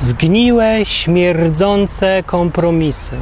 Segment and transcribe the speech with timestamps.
[0.00, 3.16] Zgniłe, śmierdzące kompromisy.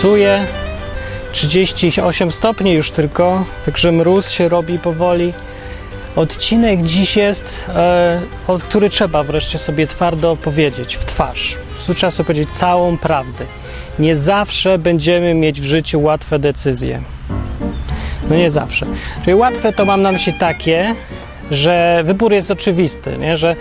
[0.00, 0.46] Psuje.
[1.32, 5.32] 38 stopni już tylko, także mróz się robi powoli.
[6.16, 8.20] Odcinek dziś jest, e,
[8.62, 11.58] który trzeba wreszcie sobie twardo powiedzieć w twarz.
[11.96, 13.44] Trzeba sobie powiedzieć całą prawdę.
[13.98, 17.00] Nie zawsze będziemy mieć w życiu łatwe decyzje.
[18.30, 18.86] No nie zawsze.
[19.24, 20.94] Czyli łatwe to mam na myśli takie,
[21.50, 23.36] że wybór jest oczywisty, nie?
[23.36, 23.56] że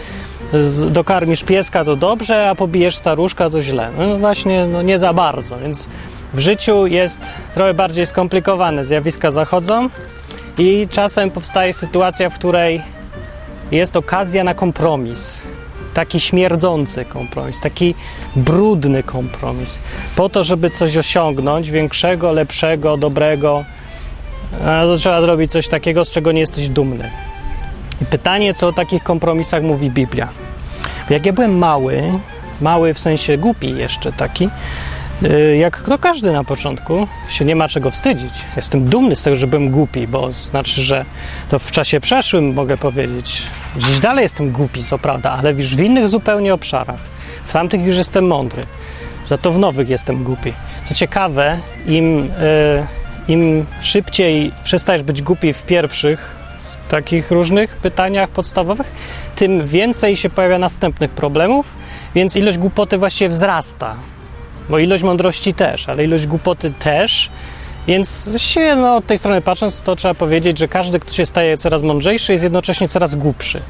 [0.53, 3.89] z, dokarmisz pieska to dobrze, a pobijesz staruszka to źle.
[3.97, 5.89] No właśnie, no nie za bardzo, więc
[6.33, 8.83] w życiu jest trochę bardziej skomplikowane.
[8.83, 9.89] Zjawiska zachodzą
[10.57, 12.81] i czasem powstaje sytuacja, w której
[13.71, 15.41] jest okazja na kompromis.
[15.93, 17.95] Taki śmierdzący kompromis, taki
[18.35, 19.79] brudny kompromis.
[20.15, 23.65] Po to, żeby coś osiągnąć większego, lepszego, dobrego,
[24.59, 27.11] to trzeba zrobić coś takiego, z czego nie jesteś dumny.
[28.01, 30.29] I pytanie, co o takich kompromisach mówi Biblia.
[31.09, 32.03] Jak ja byłem mały,
[32.61, 34.49] mały w sensie głupi jeszcze taki,
[35.59, 38.33] jak no każdy na początku, się nie ma czego wstydzić.
[38.55, 41.05] Jestem dumny z tego, że byłem głupi, bo znaczy, że
[41.49, 43.43] to w czasie przeszłym mogę powiedzieć.
[43.77, 46.99] Dziś dalej jestem głupi, co prawda, ale już w innych zupełnie obszarach.
[47.43, 48.63] W tamtych już jestem mądry.
[49.25, 50.53] Za to w nowych jestem głupi.
[50.85, 52.29] Co ciekawe, im,
[53.27, 56.35] im szybciej przestajesz być głupi w pierwszych
[56.89, 58.91] takich różnych pytaniach podstawowych,
[59.35, 61.77] tym więcej się pojawia następnych problemów,
[62.15, 63.95] więc ilość głupoty właściwie wzrasta.
[64.69, 67.29] Bo ilość mądrości też, ale ilość głupoty też.
[67.87, 71.57] Więc się, no, od tej strony patrząc, to trzeba powiedzieć, że każdy, kto się staje
[71.57, 73.61] coraz mądrzejszy, jest jednocześnie coraz głupszy.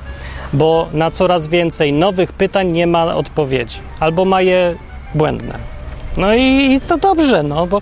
[0.53, 4.75] Bo na coraz więcej nowych pytań nie ma odpowiedzi, albo ma je
[5.15, 5.59] błędne.
[6.17, 7.81] No i, to dobrze, no bo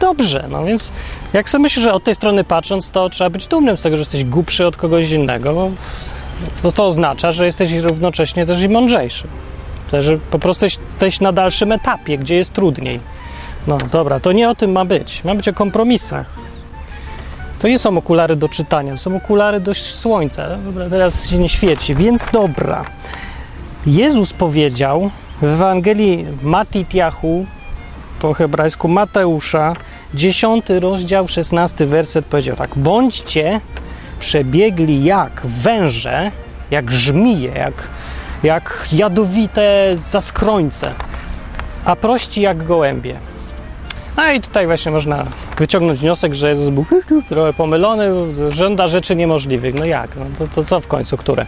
[0.00, 0.92] dobrze, no więc
[1.32, 4.00] jak sobie myślę, że od tej strony patrząc, to trzeba być dumnym z tego, że
[4.00, 5.70] jesteś głupszy od kogoś innego,
[6.62, 9.28] bo to oznacza, że jesteś równocześnie też i mądrzejszy.
[10.00, 13.00] Że po prostu jesteś na dalszym etapie, gdzie jest trudniej.
[13.66, 15.24] No dobra, to nie o tym ma być.
[15.24, 16.26] Ma być o kompromisach.
[17.58, 20.56] To nie są okulary do czytania, to są okulary do słońca.
[20.64, 22.84] Dobra, teraz się nie świeci, więc dobra.
[23.86, 25.10] Jezus powiedział
[25.40, 27.46] w Ewangelii Matitiahu,
[28.20, 29.72] po hebrajsku Mateusza,
[30.14, 33.60] 10 rozdział, 16 werset powiedział tak: Bądźcie
[34.18, 36.30] przebiegli jak węże,
[36.70, 37.88] jak żmije, jak,
[38.42, 40.94] jak jadowite zaskrońce,
[41.84, 43.18] a prości jak gołębie.
[44.16, 45.26] No i tutaj właśnie można
[45.58, 46.86] wyciągnąć wniosek, że Jezus był
[47.28, 48.10] trochę pomylony,
[48.48, 49.74] żąda rzeczy niemożliwych.
[49.74, 50.16] No jak?
[50.16, 51.46] No to, to co w końcu, które?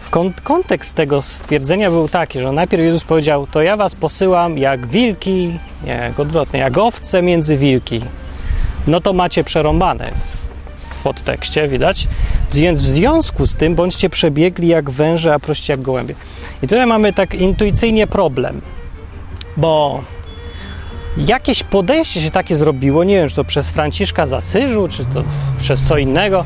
[0.00, 4.86] W kontekst tego stwierdzenia był taki, że najpierw Jezus powiedział: To ja was posyłam jak
[4.86, 8.00] wilki, nie, jak odwrotnie, jak owce między wilki.
[8.86, 10.10] No to macie przerąbane
[11.04, 12.08] podtekście, widać.
[12.52, 16.14] Więc w związku z tym bądźcie przebiegli jak węże, a prości jak gołębie.
[16.62, 18.60] I tutaj mamy tak intuicyjnie problem,
[19.56, 20.04] bo
[21.16, 24.52] jakieś podejście się takie zrobiło, nie wiem, czy to przez Franciszka z
[24.90, 25.22] czy to
[25.58, 26.44] przez co innego,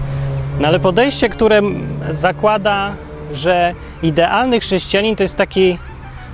[0.60, 1.62] no ale podejście, które
[2.10, 2.94] zakłada
[3.32, 5.78] że idealny chrześcijanin to jest taki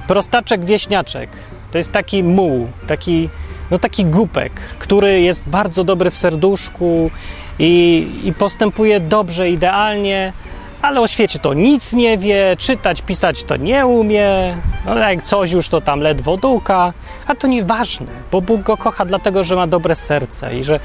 [0.06, 1.30] prostaczek wieśniaczek.
[1.70, 3.28] To jest taki muł, taki,
[3.70, 7.10] no taki głupek, który jest bardzo dobry w serduszku
[7.58, 10.32] i, i postępuje dobrze, idealnie,
[10.82, 15.52] ale o świecie to nic nie wie, czytać, pisać to nie umie, no jak coś
[15.52, 16.92] już to tam ledwo duka,
[17.26, 20.80] a to nieważne, bo Bóg go kocha dlatego, że ma dobre serce i że,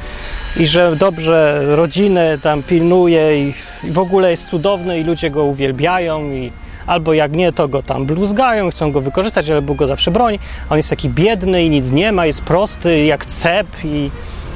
[0.58, 3.54] i że dobrze rodzinę tam pilnuje i,
[3.84, 6.52] i w ogóle jest cudowny i ludzie go uwielbiają i
[6.90, 10.40] albo jak nie, to go tam bluzgają, chcą go wykorzystać, ale Bóg go zawsze broni.
[10.70, 14.12] On jest taki biedny i nic nie ma, jest prosty jak cep i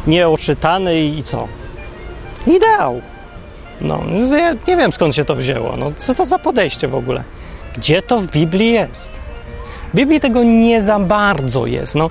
[0.08, 1.48] nieoczytany i co?
[2.48, 3.02] Ideał.
[3.82, 4.04] No,
[4.38, 5.78] ja nie wiem skąd się to wzięło.
[5.78, 7.24] No, co to za podejście w ogóle?
[7.78, 9.20] Gdzie to w Biblii jest?
[9.94, 11.96] W Biblii tego nie za bardzo jest.
[11.96, 12.10] No,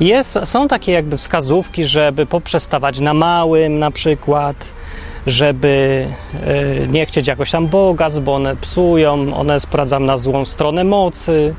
[0.00, 4.56] jest są takie jakby wskazówki, żeby poprzestawać na małym na przykład,
[5.26, 6.06] żeby
[6.80, 11.54] yy, nie chcieć jakoś tam bogactw, bo one psują, one sprowadzą na złą stronę mocy.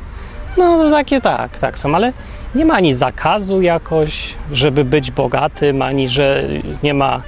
[0.58, 2.14] No, no takie tak, tak są, ale
[2.56, 6.44] nie ma ani zakazu jakoś, żeby być bogatym, ani że
[6.84, 7.22] nie ma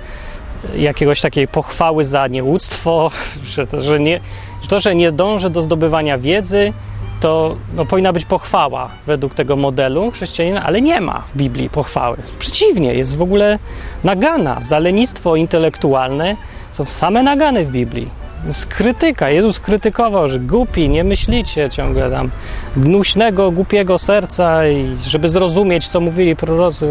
[0.75, 3.11] jakiegoś takiej pochwały za nieuctwo,
[3.55, 4.19] że to, że nie,
[4.61, 6.73] że to, że nie dążę do zdobywania wiedzy,
[7.19, 12.17] to no, powinna być pochwała według tego modelu chrześcijanina, ale nie ma w Biblii pochwały.
[12.39, 13.59] Przeciwnie, jest w ogóle
[14.03, 14.57] nagana.
[14.61, 16.35] Za lenistwo intelektualne
[16.71, 18.09] są same nagany w Biblii.
[18.45, 19.29] Z krytyka.
[19.29, 22.31] Jezus krytykował, że głupi, nie myślicie ciągle tam
[22.75, 26.87] gnuśnego, głupiego serca i żeby zrozumieć, co mówili prorocy.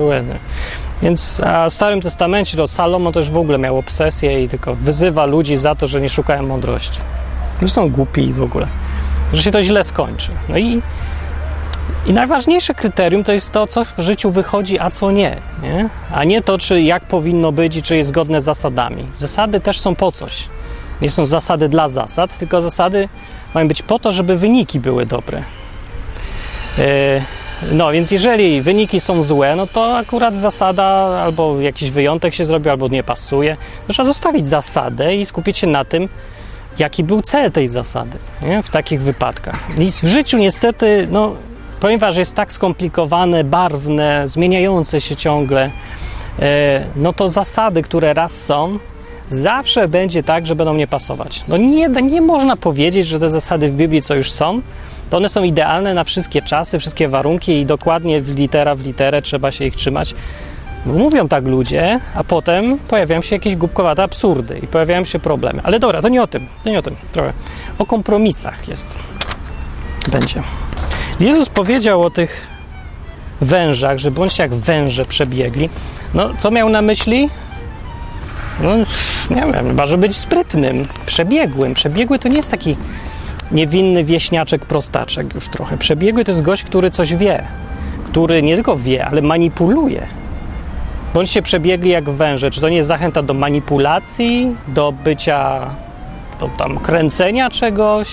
[1.03, 5.27] Więc a w Starym Testamencie to Salomon też w ogóle miał obsesję i tylko wyzywa
[5.27, 6.99] ludzi za to, że nie szukają mądrości.
[7.63, 8.67] Że są głupi w ogóle.
[9.33, 10.33] Że się to źle skończy.
[10.49, 10.83] No i,
[12.07, 15.89] i najważniejsze kryterium to jest to, co w życiu wychodzi, a co nie, nie.
[16.13, 19.07] A nie to, czy jak powinno być i czy jest zgodne z zasadami.
[19.17, 20.49] Zasady też są po coś.
[21.01, 23.09] Nie są zasady dla zasad, tylko zasady
[23.55, 25.43] mają być po to, żeby wyniki były dobre.
[26.79, 26.85] Yy,
[27.73, 30.85] no, więc jeżeli wyniki są złe, no to akurat zasada
[31.25, 33.57] albo jakiś wyjątek się zrobi, albo nie pasuje.
[33.89, 36.09] Trzeba zostawić zasadę i skupić się na tym,
[36.79, 38.63] jaki był cel tej zasady nie?
[38.63, 39.67] w takich wypadkach.
[39.79, 41.35] I w życiu niestety, no,
[41.81, 45.71] ponieważ jest tak skomplikowane, barwne, zmieniające się ciągle,
[46.39, 48.79] e, no to zasady, które raz są,
[49.29, 51.45] zawsze będzie tak, że będą nie pasować.
[51.49, 54.63] No nie, nie można powiedzieć, że te zasady w Biblii, co już są,
[55.11, 59.23] to one są idealne na wszystkie czasy, wszystkie warunki i dokładnie w litera w literę
[59.23, 60.15] trzeba się ich trzymać.
[60.87, 65.61] Mówią tak ludzie, a potem pojawiają się jakieś głupkowate absurdy i pojawiają się problemy.
[65.65, 67.33] Ale dobra, to nie o tym, to nie o tym, trochę.
[67.79, 68.99] O kompromisach jest.
[70.13, 70.43] Będzie.
[71.21, 72.47] Jezus powiedział o tych
[73.41, 75.69] wężach, że bądźcie jak węże przebiegli.
[76.15, 77.31] No, co miał na myśli?
[78.61, 78.77] No,
[79.31, 81.75] nie wiem, chyba, żeby być sprytnym, przebiegłym.
[81.75, 82.77] Przebiegły to nie jest taki
[83.53, 85.79] niewinny wieśniaczek, prostaczek już trochę.
[85.79, 87.45] Przebiegły to jest gość, który coś wie,
[88.05, 90.07] który nie tylko wie, ale manipuluje.
[91.17, 92.51] Bądźcie przebiegli jak węże.
[92.51, 95.71] Czy to nie jest zachęta do manipulacji, do bycia,
[96.41, 98.09] do tam kręcenia czegoś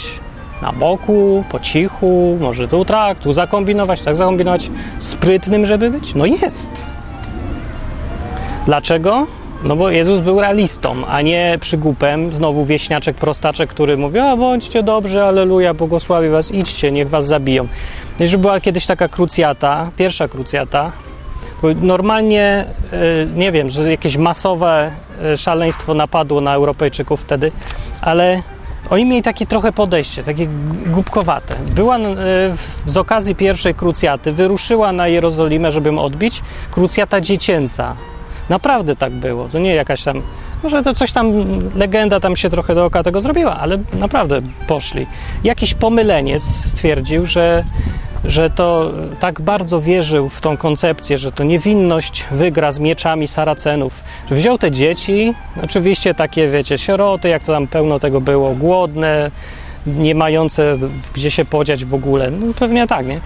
[0.62, 6.16] na boku, po cichu, może tu tak, tu zakombinować, tak zakombinować, sprytnym, żeby być?
[6.16, 6.88] No jest.
[8.66, 9.28] Dlaczego?
[9.64, 14.84] No bo Jezus był realistą, a nie przygupem, znowu wieśniaczek, prostaczek, który mówi, a bądźcie
[14.84, 17.68] dobrzy, aleluja, błogosławi was, idźcie, niech was zabiją.
[18.20, 20.92] Jeżeli była kiedyś taka krucjata, pierwsza krucjata,
[21.82, 24.92] normalnie, e, nie wiem, że jakieś masowe
[25.24, 27.52] e, szaleństwo napadło na Europejczyków wtedy,
[28.02, 28.42] ale
[28.90, 30.48] oni mieli takie trochę podejście, takie
[30.86, 31.56] głupkowate.
[31.76, 32.02] Była e,
[32.86, 37.96] z okazji pierwszej krucjaty, wyruszyła na Jerozolimę, żeby ją odbić, krucjata dziecięca,
[38.50, 39.48] Naprawdę tak było.
[39.48, 40.22] To nie jakaś tam,
[40.64, 41.34] może to coś tam,
[41.76, 45.08] legenda tam się trochę dookoła tego zrobiła, ale naprawdę poszli.
[45.44, 47.64] Jakiś pomyleniec stwierdził, że,
[48.26, 54.04] że to tak bardzo wierzył w tą koncepcję, że to niewinność wygra z mieczami Saracenów.
[54.32, 55.34] Wziął te dzieci,
[55.64, 59.32] oczywiście takie, wiecie, sieroty, jak to tam pełno tego było, głodne,
[59.88, 60.78] nie mające
[61.14, 62.32] gdzie się podziać w ogóle.
[62.32, 63.20] No pewnie tak, nie?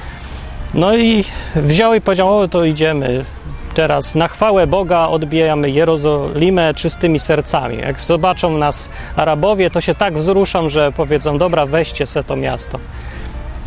[0.74, 1.24] No i
[1.56, 3.26] wziął i powiedział, o to idziemy,
[3.74, 7.78] teraz na chwałę Boga odbijamy Jerozolimę czystymi sercami.
[7.78, 12.80] Jak zobaczą nas Arabowie, to się tak wzruszą, że powiedzą, dobra, weźcie se to miasto.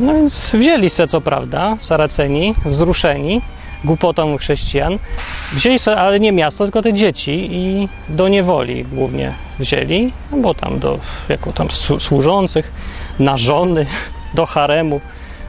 [0.00, 3.42] No więc wzięli se, co prawda, Saraceni, wzruszeni
[3.84, 4.98] głupotą chrześcijan,
[5.52, 10.54] wzięli se, ale nie miasto, tylko te dzieci i do niewoli głównie wzięli, no bo
[10.54, 10.98] tam do,
[11.28, 11.68] jako tam
[11.98, 12.72] służących,
[13.18, 13.86] na żony,
[14.34, 15.00] do haremu.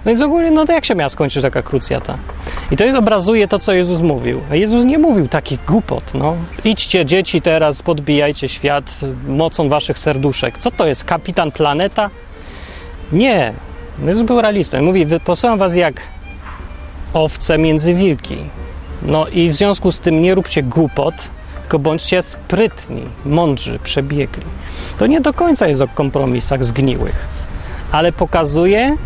[0.06, 2.18] No więc ogólnie, no to jak się miała skończyć taka krucjata?
[2.72, 4.42] I to jest, obrazuje to, co Jezus mówił.
[4.52, 6.36] Jezus nie mówił takich głupot, no.
[6.64, 10.58] Idźcie dzieci teraz, podbijajcie świat mocą waszych serduszek.
[10.58, 12.10] Co to jest, kapitan planeta?
[13.12, 13.54] Nie.
[14.06, 14.82] Jezus był realistą.
[14.82, 16.02] Mówi, posyłam was jak
[17.14, 18.38] owce między wilki.
[19.02, 21.16] No i w związku z tym nie róbcie głupot,
[21.62, 24.44] tylko bądźcie sprytni, mądrzy, przebiegli.
[24.98, 27.28] To nie do końca jest o kompromisach zgniłych,
[27.92, 28.98] ale pokazuje,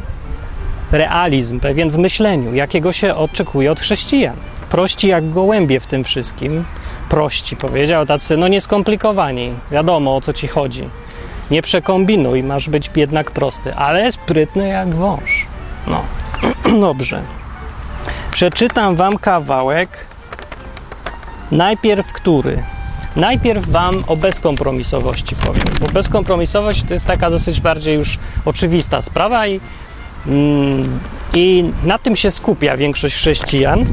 [0.91, 4.35] realizm pewien w myśleniu, jakiego się oczekuje od chrześcijan.
[4.69, 6.65] Prości jak gołębie w tym wszystkim.
[7.09, 9.53] Prości, powiedział, tacy no nieskomplikowani.
[9.71, 10.89] Wiadomo o co ci chodzi.
[11.51, 15.47] Nie przekombinuj, masz być jednak prosty, ale sprytny jak wąż.
[15.87, 16.03] No,
[16.87, 17.21] dobrze.
[18.31, 20.05] Przeczytam wam kawałek.
[21.51, 22.63] Najpierw który?
[23.15, 29.47] Najpierw Wam o bezkompromisowości powiem, bo bezkompromisowość to jest taka dosyć bardziej już oczywista sprawa
[29.47, 29.59] i
[30.27, 30.99] Mm,
[31.33, 33.85] I na tym się skupia większość chrześcijan,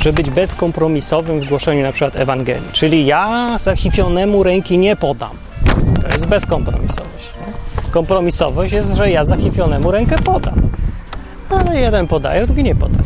[0.00, 2.68] żeby być bezkompromisowym w głoszeniu na przykład Ewangelii.
[2.72, 5.30] Czyli ja zachifionemu ręki nie podam.
[6.02, 7.32] To jest bezkompromisowość.
[7.46, 7.52] Nie?
[7.90, 10.60] Kompromisowość jest, że ja zachifionemu rękę podam.
[11.50, 13.04] Ale jeden podaje, drugi nie podaje.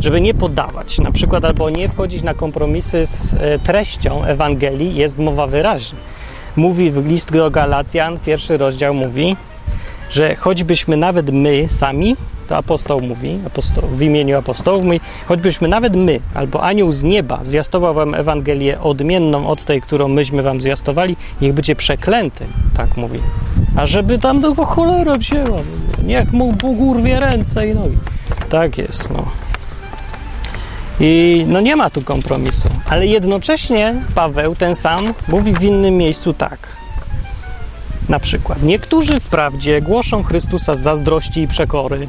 [0.00, 5.18] żeby nie podawać, na przykład, albo nie wchodzić na kompromisy z e, treścią Ewangelii, jest
[5.18, 5.98] mowa wyraźnie.
[6.56, 9.36] Mówi w list do Galacjan, pierwszy rozdział mówi,
[10.10, 12.16] że choćbyśmy nawet my sami,
[12.50, 17.40] to apostoł mówi, apostoł, w imieniu apostołów mówi, choćbyśmy nawet my, albo anioł z nieba
[17.44, 23.20] zwiastował wam Ewangelię odmienną od tej, którą myśmy wam zwiastowali, niech będzie przeklęty, tak mówi.
[23.76, 25.60] A żeby tam do cholera wzięła,
[26.04, 27.98] niech mu Bóg urwie ręce i nogi.
[28.48, 29.24] Tak jest, no.
[31.00, 36.34] I no nie ma tu kompromisu, ale jednocześnie Paweł, ten sam, mówi w innym miejscu
[36.34, 36.58] tak.
[38.08, 42.08] Na przykład, niektórzy wprawdzie głoszą Chrystusa z zazdrości i przekory,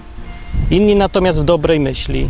[0.72, 2.30] inni natomiast w dobrej myśli.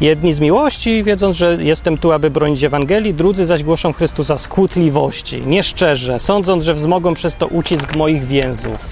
[0.00, 4.48] Jedni z miłości, wiedząc, że jestem tu, aby bronić Ewangelii, drudzy zaś głoszą Chrystusa z
[4.48, 8.88] kłótliwości, nieszczerze, sądząc, że wzmogą przez to ucisk moich więzów.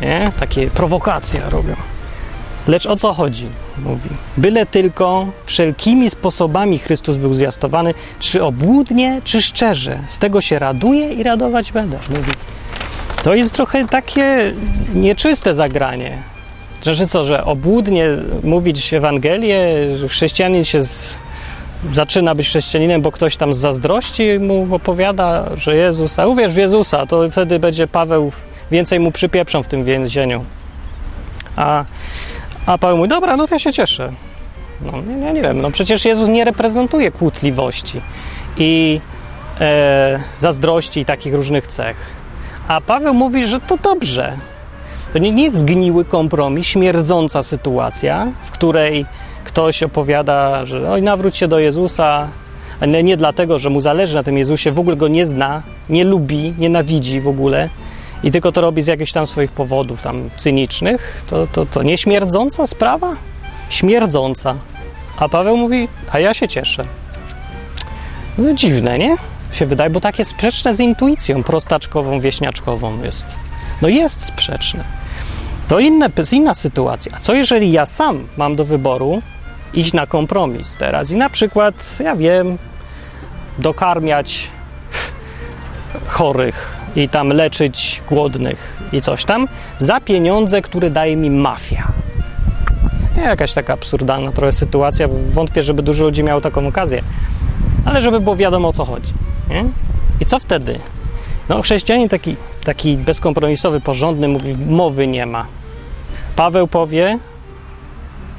[0.00, 0.32] Nie?
[0.40, 1.74] Takie prowokacje robią.
[2.66, 3.46] Lecz o co chodzi?
[3.78, 4.08] Mówi.
[4.36, 9.98] Byle tylko wszelkimi sposobami Chrystus był zwiastowany, czy obłudnie, czy szczerze.
[10.06, 11.98] Z tego się raduję i radować będę.
[12.10, 12.32] Mówi.
[13.22, 14.52] To jest trochę takie
[14.94, 16.18] nieczyste zagranie.
[16.82, 18.08] Znaczy co, że obłudnie
[18.44, 19.58] mówić Ewangelię,
[20.08, 21.18] chrześcijanin się z,
[21.92, 26.56] zaczyna być chrześcijaninem, bo ktoś tam z zazdrości mu opowiada, że Jezus, a uwierz w
[26.56, 28.32] Jezusa, to wtedy będzie Paweł,
[28.70, 30.44] więcej mu przypieprzą w tym więzieniu.
[31.56, 31.84] A,
[32.66, 34.12] a Paweł mówi, dobra, no to ja się cieszę.
[34.80, 38.00] No, ja nie, nie wiem, no przecież Jezus nie reprezentuje kłótliwości
[38.56, 39.00] i
[39.60, 41.96] e, zazdrości i takich różnych cech.
[42.68, 44.36] A Paweł mówi, że to dobrze.
[45.12, 49.06] To nie, nie jest zgniły kompromis, śmierdząca sytuacja, w której
[49.44, 52.28] ktoś opowiada, że oj, nawróć się do Jezusa,
[52.80, 56.04] ale nie dlatego, że mu zależy na tym Jezusie, w ogóle go nie zna, nie
[56.04, 57.68] lubi, nienawidzi w ogóle
[58.22, 61.98] i tylko to robi z jakichś tam swoich powodów tam cynicznych, to, to, to nie
[61.98, 63.16] śmierdząca sprawa?
[63.68, 64.54] Śmierdząca.
[65.16, 66.84] A Paweł mówi, a ja się cieszę.
[68.38, 69.16] No dziwne, nie?
[69.52, 73.26] Się wydaje, bo takie sprzeczne z intuicją prostaczkową, wieśniaczkową jest.
[73.82, 74.99] No jest sprzeczne.
[75.70, 77.18] To inne, inna sytuacja.
[77.18, 79.22] Co jeżeli ja sam mam do wyboru
[79.74, 82.58] iść na kompromis teraz i na przykład, ja wiem,
[83.58, 84.50] dokarmiać
[86.06, 89.48] chorych i tam leczyć głodnych i coś tam
[89.78, 91.92] za pieniądze, które daje mi mafia.
[93.16, 95.08] Jakaś taka absurdalna trochę sytuacja.
[95.30, 97.02] Wątpię, żeby dużo ludzi miało taką okazję,
[97.84, 99.12] ale żeby było wiadomo o co chodzi.
[99.50, 99.64] Nie?
[100.20, 100.78] I co wtedy?
[101.48, 105.59] No, chrześcijanin taki, taki bezkompromisowy, porządny mówi, mowy nie ma.
[106.36, 107.18] Paweł powie,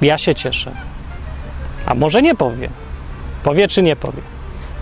[0.01, 0.71] ja się cieszę.
[1.85, 2.69] A może nie powie.
[3.43, 4.21] Powie czy nie powie?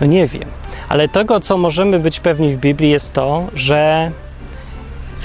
[0.00, 0.48] No nie wiem.
[0.88, 4.10] Ale tego, co możemy być pewni w Biblii, jest to, że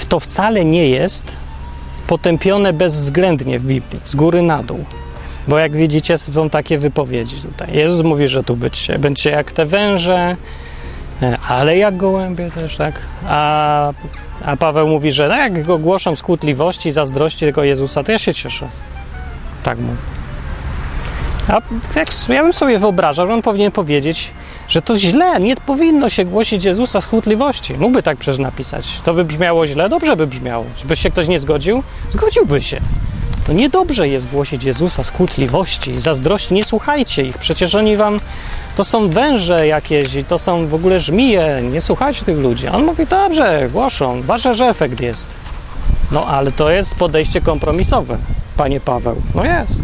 [0.08, 1.36] to wcale nie jest
[2.06, 4.84] potępione bezwzględnie w Biblii, z góry na dół.
[5.48, 7.68] Bo jak widzicie, są takie wypowiedzi tutaj.
[7.72, 10.36] Jezus mówi, że tu bycie, będzie jak te węże,
[11.48, 13.00] ale jak gołębie też, tak?
[13.28, 13.92] A,
[14.44, 18.34] a Paweł mówi, że no jak go głoszą skłótliwości, zazdrości tego Jezusa, to ja się
[18.34, 18.68] cieszę.
[19.62, 19.98] Tak mówi.
[21.48, 21.60] A
[21.96, 24.30] jak, ja bym sobie wyobrażał, że on powinien powiedzieć,
[24.68, 27.74] że to źle, nie powinno się głosić Jezusa z chłótliwości.
[27.74, 29.00] Mógłby tak przecież napisać.
[29.04, 30.64] To by brzmiało źle, dobrze by brzmiało.
[30.84, 31.82] By się ktoś nie zgodził?
[32.10, 32.80] Zgodziłby się.
[33.48, 36.54] No niedobrze jest głosić Jezusa z kłótliwości, zazdrości.
[36.54, 38.20] Nie słuchajcie ich, przecież oni wam
[38.76, 41.62] to są węże jakieś i to są w ogóle żmije.
[41.72, 42.68] Nie słuchajcie tych ludzi.
[42.68, 45.26] On mówi, dobrze, głoszą, ważne, że efekt jest.
[46.12, 48.18] No ale to jest podejście kompromisowe,
[48.56, 49.16] panie Paweł.
[49.34, 49.80] No jest.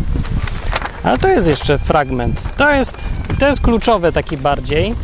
[1.02, 2.40] Ale to jest jeszcze fragment.
[2.56, 3.04] To jest,
[3.38, 4.94] to jest kluczowe taki bardziej.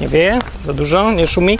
[0.00, 1.58] Nie wieje za dużo, nie szumi.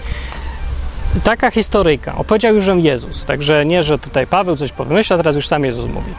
[1.25, 2.16] Taka historyjka.
[2.16, 3.25] Opowiedział już Jezus.
[3.25, 4.72] Także nie, że tutaj Paweł coś
[5.10, 6.10] a teraz już sam Jezus mówi.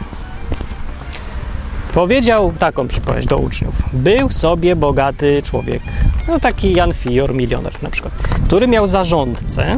[1.98, 3.74] Powiedział taką przypowieść do uczniów.
[3.92, 5.82] Był sobie bogaty człowiek,
[6.28, 8.14] no taki Jan Fior, milioner na przykład,
[8.46, 9.76] który miał zarządcę,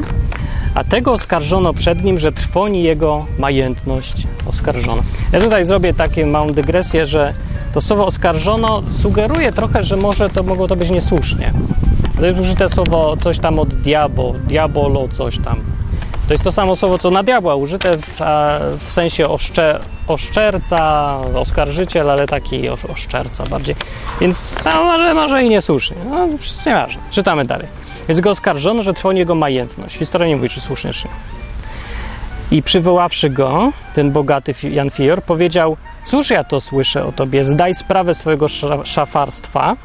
[0.74, 4.26] a tego oskarżono przed nim, że trwoni jego majętność.
[4.46, 5.02] Oskarżono.
[5.32, 7.34] Ja tutaj zrobię taką małą dygresję, że
[7.74, 11.52] to słowo oskarżono sugeruje trochę, że może to mogło to być niesłusznie.
[12.20, 15.79] To jest użyte słowo coś tam od diabo, diabolo, coś tam.
[16.30, 18.20] To jest to samo słowo, co na diabła, użyte w,
[18.80, 23.76] w sensie oszcze, oszczerca, oskarżyciel, ale taki osz, oszczerca bardziej.
[24.20, 25.96] Więc no, może, może i niesłusznie.
[26.10, 26.28] No,
[26.66, 27.02] nieważne.
[27.10, 27.66] Czytamy dalej.
[28.08, 29.96] Więc go oskarżono, że trwoni jego majętność.
[29.96, 31.14] Historia nie mówi, czy słusznie, czy nie.
[32.58, 37.74] I przywoławszy go, ten bogaty Jan Fior powiedział, cóż ja to słyszę o tobie, zdaj
[37.74, 38.46] sprawę swojego
[38.84, 39.76] szafarstwa,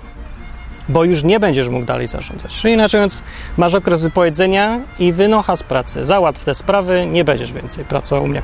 [0.90, 2.56] bo już nie będziesz mógł dalej zarządzać.
[2.56, 3.22] Czyli inaczej mówiąc,
[3.58, 6.06] masz okres wypowiedzenia i wynocha z pracy.
[6.06, 8.42] Załatw te sprawy, nie będziesz więcej pracował u mnie.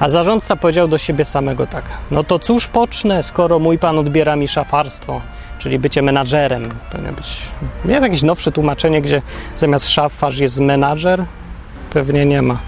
[0.00, 4.36] A zarządca powiedział do siebie samego tak, no to cóż pocznę, skoro mój pan odbiera
[4.36, 5.20] mi szafarstwo,
[5.58, 6.70] czyli bycie menadżerem.
[6.92, 7.38] Powinno być,
[7.84, 9.22] jest jakieś nowsze tłumaczenie, gdzie
[9.56, 11.24] zamiast szafarz jest menadżer?
[11.92, 12.58] Pewnie nie ma.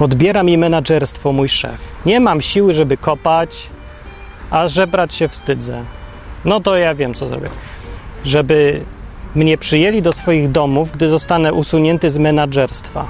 [0.00, 1.94] Odbiera mi menadżerstwo mój szef.
[2.06, 3.70] Nie mam siły, żeby kopać,
[4.50, 5.84] a żebrać się wstydzę.
[6.44, 7.48] No to ja wiem, co zrobię.
[8.24, 8.84] Żeby
[9.34, 13.06] mnie przyjęli do swoich domów, gdy zostanę usunięty z menadżerstwa.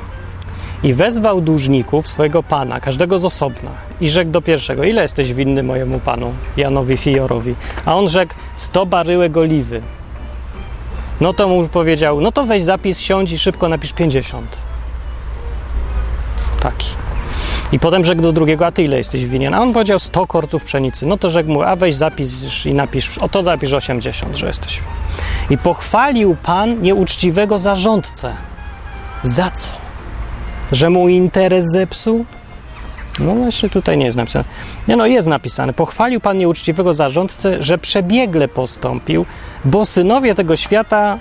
[0.83, 5.63] I wezwał dłużników swojego pana, każdego z osobna, i rzekł do pierwszego: Ile jesteś winny
[5.63, 7.55] mojemu panu, Janowi Fiorowi?
[7.85, 9.83] A on rzekł: Sto baryłek oliwy.
[11.21, 14.57] No to mu powiedział: No to weź zapis, siądź i szybko napisz 50.
[16.61, 16.89] Taki.
[17.73, 19.55] I potem rzekł do drugiego, a ty ile jesteś winien?
[19.55, 21.07] A on powiedział 100 korców pszenicy.
[21.07, 24.81] No to rzekł mu, a weź zapis i napisz, o to zapisz 80, że jesteś.
[25.51, 28.35] I pochwalił pan nieuczciwego zarządcę.
[29.23, 29.69] Za co?
[30.73, 32.25] Że mu interes zepsuł?
[33.19, 34.45] No właśnie tutaj nie jest napisane.
[34.89, 35.73] Nie no, jest napisane.
[35.73, 39.27] Pochwalił pan nieuczciwego zarządcę, że przebiegle postąpił,
[39.65, 41.19] bo synowie tego świata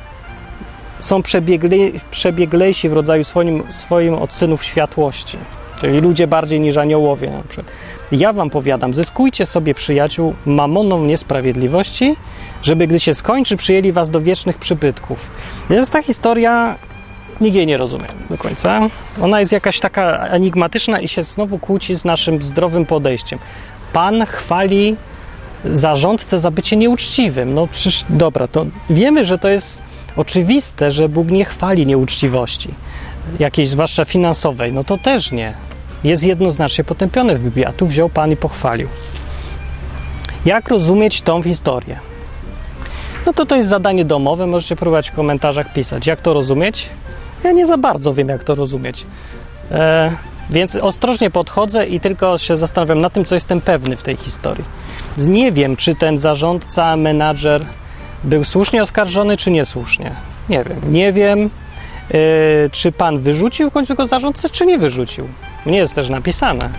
[1.00, 1.78] są przebiegle,
[2.12, 5.38] przebieglejsi w rodzaju swoim, swoim od synów światłości.
[5.82, 7.76] Czyli ludzie bardziej niż aniołowie na przykład.
[8.12, 12.16] Ja wam powiadam, zyskujcie sobie przyjaciół mamoną niesprawiedliwości,
[12.64, 15.32] żeby gdy się skończy, przyjęli was do wiecznych przybytków.
[15.70, 16.76] Jest ta historia,
[17.42, 18.90] nikt jej nie rozumie do końca.
[19.22, 23.40] Ona jest jakaś taka enigmatyczna i się znowu kłóci z naszym zdrowym podejściem.
[23.94, 24.96] Pan chwali
[25.66, 27.54] zarządcę za bycie nieuczciwym.
[27.54, 29.82] No przecież, dobra, to wiemy, że to jest
[30.16, 32.70] oczywiste, że Bóg nie chwali nieuczciwości,
[33.40, 34.74] jakiejś zwłaszcza finansowej.
[34.74, 35.69] No to też nie
[36.04, 38.88] jest jednoznacznie potępione w Biblii, a tu wziął Pan i pochwalił.
[40.46, 42.00] Jak rozumieć tą historię?
[43.26, 46.08] No to to jest zadanie domowe, możecie próbować w komentarzach pisać.
[46.08, 46.90] Jak to rozumieć?
[47.44, 49.06] Ja nie za bardzo wiem, jak to rozumieć.
[49.72, 50.12] E,
[50.50, 54.66] więc ostrożnie podchodzę i tylko się zastanawiam na tym, co jestem pewny w tej historii.
[55.18, 57.66] Nie wiem, czy ten zarządca, menadżer
[58.24, 60.12] był słusznie oskarżony, czy niesłusznie.
[60.50, 60.94] Nie wiem.
[60.94, 62.20] Nie wiem, yy,
[62.72, 65.28] czy pan wyrzucił w końcu zarządcę, czy nie wyrzucił.
[65.70, 66.70] Nie jest też napisane.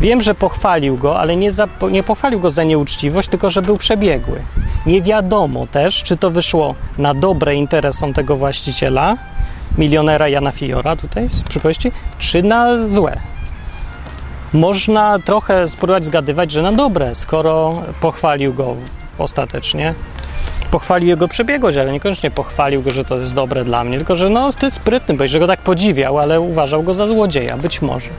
[0.00, 3.76] Wiem, że pochwalił go, ale nie, za, nie pochwalił go za nieuczciwość, tylko że był
[3.76, 4.42] przebiegły.
[4.86, 9.16] Nie wiadomo też, czy to wyszło na dobre interesom tego właściciela,
[9.78, 13.20] milionera Jana Fiora tutaj z przypowieści, czy na złe.
[14.52, 18.76] Można trochę spróbować zgadywać, że na dobre, skoro pochwalił go
[19.18, 19.94] ostatecznie.
[20.70, 24.30] Pochwalił jego przebiegłość, ale niekoniecznie pochwalił go, że to jest dobre dla mnie, tylko że
[24.30, 28.10] no, ty sprytny byłeś, że go tak podziwiał, ale uważał go za złodzieja, być może.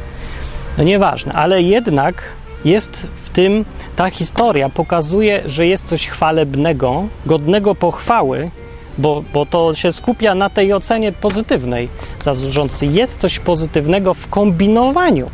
[0.78, 2.24] No nieważne, ale jednak
[2.66, 8.50] jest w tym, ta historia pokazuje, że jest coś chwalebnego, godnego pochwały,
[8.98, 11.90] bo, bo to się skupia na tej ocenie pozytywnej
[12.22, 12.86] zarządcy.
[12.86, 15.30] Jest coś pozytywnego w kombinowaniu.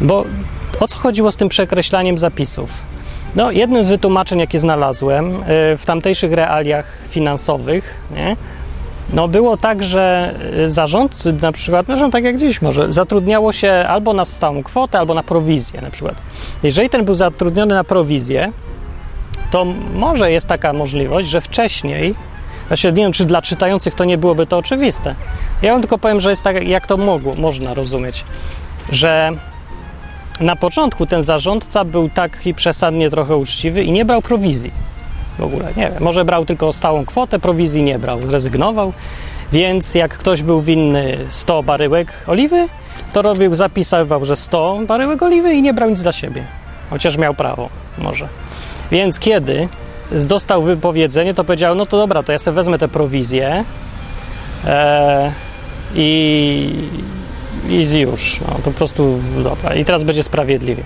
[0.00, 0.24] Bo
[0.80, 2.89] o co chodziło z tym przekreślaniem zapisów?
[3.36, 5.42] No, jednym z wytłumaczeń, jakie znalazłem y,
[5.76, 8.36] w tamtejszych realiach finansowych, nie,
[9.12, 13.72] no było tak, że y, zarządcy na przykład, no tak jak dziś może, zatrudniało się
[13.88, 16.16] albo na stałą kwotę, albo na prowizję na przykład.
[16.62, 18.52] Jeżeli ten był zatrudniony na prowizję,
[19.50, 22.14] to może jest taka możliwość, że wcześniej,
[22.68, 25.14] właśnie nie wiem, czy dla czytających to nie byłoby to oczywiste.
[25.62, 28.24] Ja wam tylko powiem, że jest tak, jak to mogło, można rozumieć,
[28.92, 29.32] że
[30.40, 34.70] na początku ten zarządca był taki przesadnie trochę uczciwy i nie brał prowizji.
[35.38, 38.92] W ogóle, nie wiem, może brał tylko stałą kwotę, prowizji nie brał, rezygnował.
[39.52, 42.68] Więc jak ktoś był winny 100 baryłek oliwy,
[43.12, 46.44] to robił, zapisywał, że 100 baryłek oliwy i nie brał nic dla siebie.
[46.90, 48.28] Chociaż miał prawo, może.
[48.90, 49.68] Więc kiedy
[50.12, 53.64] dostał wypowiedzenie, to powiedział, no to dobra, to ja sobie wezmę tę prowizję
[54.66, 55.32] e,
[55.94, 56.88] i,
[57.70, 59.74] i już, no, po prostu dobra.
[59.74, 60.82] I teraz będzie sprawiedliwie.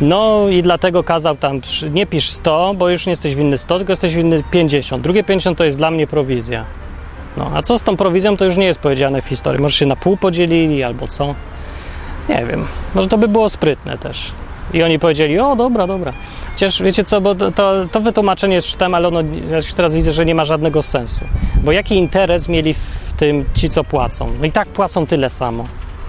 [0.00, 1.60] No i dlatego kazał tam,
[1.92, 5.02] nie pisz 100, bo już nie jesteś winny 100, tylko jesteś winny 50.
[5.02, 6.64] Drugie 50 to jest dla mnie prowizja.
[7.36, 9.62] No, a co z tą prowizją, to już nie jest powiedziane w historii.
[9.62, 11.34] Może się na pół podzielili, albo co?
[12.28, 12.66] Nie wiem.
[12.94, 14.32] Może to by było sprytne też.
[14.74, 16.12] I oni powiedzieli, o dobra, dobra.
[16.52, 20.12] Chociaż wiecie co, bo to, to, to wytłumaczenie jest czytam, ale ono, ja teraz widzę,
[20.12, 21.24] że nie ma żadnego sensu.
[21.64, 24.28] Bo jaki interes mieli w tym ci, co płacą?
[24.40, 25.64] No i tak płacą tyle samo.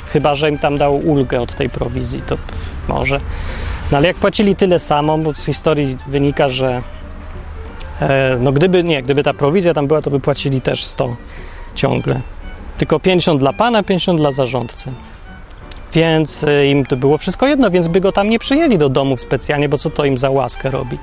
[0.10, 2.38] Chyba, że im tam dał ulgę od tej prowizji, to
[2.88, 3.20] może.
[3.92, 6.82] No ale jak płacili tyle samo, bo z historii wynika, że
[8.02, 11.16] e, no gdyby nie, gdyby ta prowizja tam była, to by płacili też 100
[11.76, 12.22] ciągle.
[12.78, 14.92] Tylko 50 dla pana, 50 dla zarządcy.
[15.94, 19.22] Więc e, im to było wszystko jedno, więc by go tam nie przyjęli do domów
[19.22, 20.98] specjalnie, bo co to im za łaskę robi.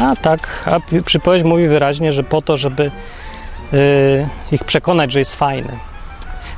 [0.00, 2.90] A tak, a przypowieść mówi wyraźnie, że po to, żeby
[3.72, 5.72] yy, ich przekonać, że jest fajny.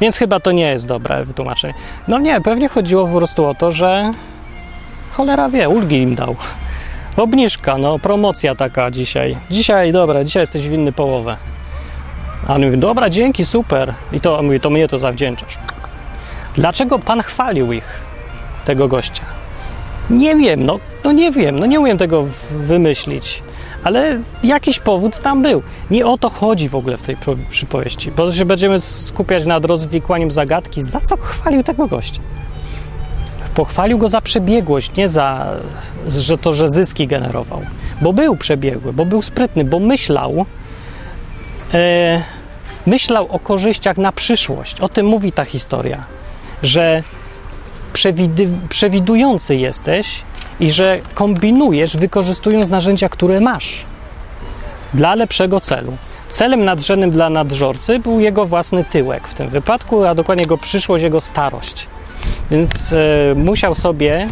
[0.00, 1.74] Więc chyba to nie jest dobre wytłumaczenie.
[2.08, 4.12] No nie, pewnie chodziło po prostu o to, że
[5.12, 6.36] cholera wie, ulgi im dał.
[7.16, 9.36] Obniżka, no, promocja taka dzisiaj.
[9.50, 11.36] Dzisiaj, dobra, dzisiaj jesteś winny połowę.
[12.48, 13.94] A on mówi, dobra, dzięki, super.
[14.12, 15.58] I to mówi, to mnie to zawdzięczasz.
[16.54, 18.00] Dlaczego Pan chwalił ich,
[18.64, 19.22] tego gościa?
[20.10, 23.42] Nie wiem, no, no nie wiem, no nie umiem tego wymyślić,
[23.84, 25.62] ale jakiś powód tam był.
[25.90, 27.16] Nie o to chodzi w ogóle w tej
[27.50, 32.20] przypowieści, bo się będziemy skupiać nad rozwikłaniem zagadki, za co chwalił tego gościa.
[33.54, 35.46] Pochwalił go za przebiegłość, nie za
[36.08, 37.62] że to, że zyski generował,
[38.02, 40.46] bo był przebiegły, bo był sprytny, bo myślał,
[41.74, 42.22] e,
[42.86, 44.80] myślał o korzyściach na przyszłość.
[44.80, 46.04] O tym mówi ta historia,
[46.62, 47.02] że
[48.68, 50.22] przewidujący jesteś
[50.60, 53.84] i że kombinujesz, wykorzystując narzędzia, które masz
[54.94, 55.96] dla lepszego celu.
[56.30, 61.04] Celem nadrzędnym dla nadżorcy był jego własny tyłek w tym wypadku, a dokładnie jego przyszłość,
[61.04, 61.86] jego starość.
[62.50, 62.96] Więc e,
[63.34, 64.28] musiał sobie,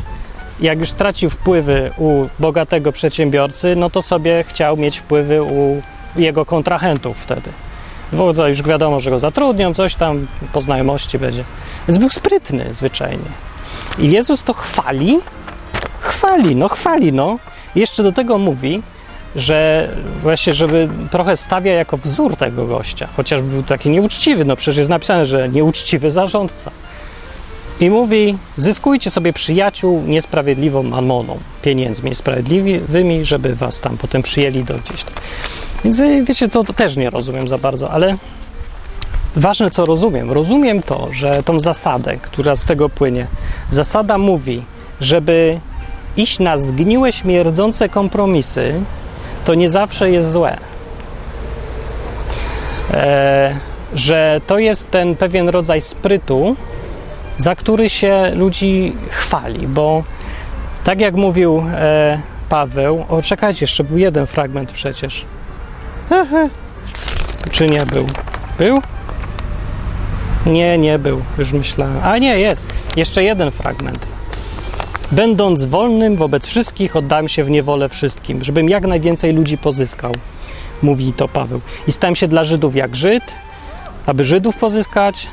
[0.60, 5.82] jak już stracił wpływy u bogatego przedsiębiorcy, no to sobie chciał mieć wpływy u
[6.16, 7.50] jego kontrahentów wtedy.
[8.12, 11.44] Bo to już wiadomo, że go zatrudnią, coś tam po znajomości będzie.
[11.88, 13.28] Więc był sprytny zwyczajnie.
[13.98, 15.18] I Jezus to chwali,
[16.26, 17.38] chwali, no chwali, no.
[17.74, 18.82] Jeszcze do tego mówi,
[19.36, 19.88] że
[20.22, 24.90] właśnie, żeby trochę stawia jako wzór tego gościa, chociaż był taki nieuczciwy, no przecież jest
[24.90, 26.70] napisane, że nieuczciwy zarządca.
[27.80, 34.74] I mówi, zyskujcie sobie przyjaciół niesprawiedliwą mamoną, pieniędzmi niesprawiedliwymi, żeby was tam potem przyjęli do
[34.74, 35.14] gdzieś tam.
[35.84, 38.16] Więc y, wiecie, to, to też nie rozumiem za bardzo, ale
[39.36, 40.32] ważne, co rozumiem.
[40.32, 43.26] Rozumiem to, że tą zasadę, która z tego płynie,
[43.70, 44.62] zasada mówi,
[45.00, 45.60] żeby
[46.16, 48.81] iść na zgniłe, śmierdzące kompromisy,
[49.44, 50.57] to nie zawsze jest złe.
[52.90, 53.57] E,
[53.94, 56.57] że to jest ten pewien rodzaj sprytu,
[57.38, 60.02] za który się ludzi chwali, bo
[60.85, 65.24] tak jak mówił e, Paweł, o czekajcie, jeszcze był jeden fragment przecież.
[67.50, 68.07] Czy nie był?
[68.59, 68.79] Był?
[70.46, 71.98] Nie, nie był, już myślałem.
[72.02, 72.66] A nie, jest.
[72.96, 74.15] Jeszcze jeden fragment.
[75.12, 80.12] Będąc wolnym wobec wszystkich, oddałem się w niewolę wszystkim, żebym jak najwięcej ludzi pozyskał.
[80.82, 81.60] Mówi to Paweł.
[81.88, 83.22] I stałem się dla Żydów jak Żyd,
[84.06, 85.28] aby Żydów pozyskać,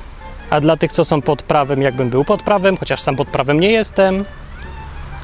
[0.50, 3.60] a dla tych, co są pod prawem, jakbym był pod prawem, chociaż sam pod prawem
[3.60, 4.26] nie jestem,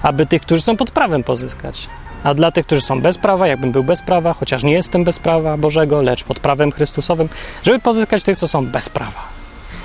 [0.02, 1.88] aby tych, którzy są pod prawem, pozyskać.
[2.24, 5.20] A dla tych, którzy są bez prawa, jakbym był bez prawa, chociaż nie jestem bez
[5.20, 7.30] prawa Bożego, lecz pod prawem Chrystusowym,
[7.64, 9.39] żeby pozyskać tych, co są bez prawa.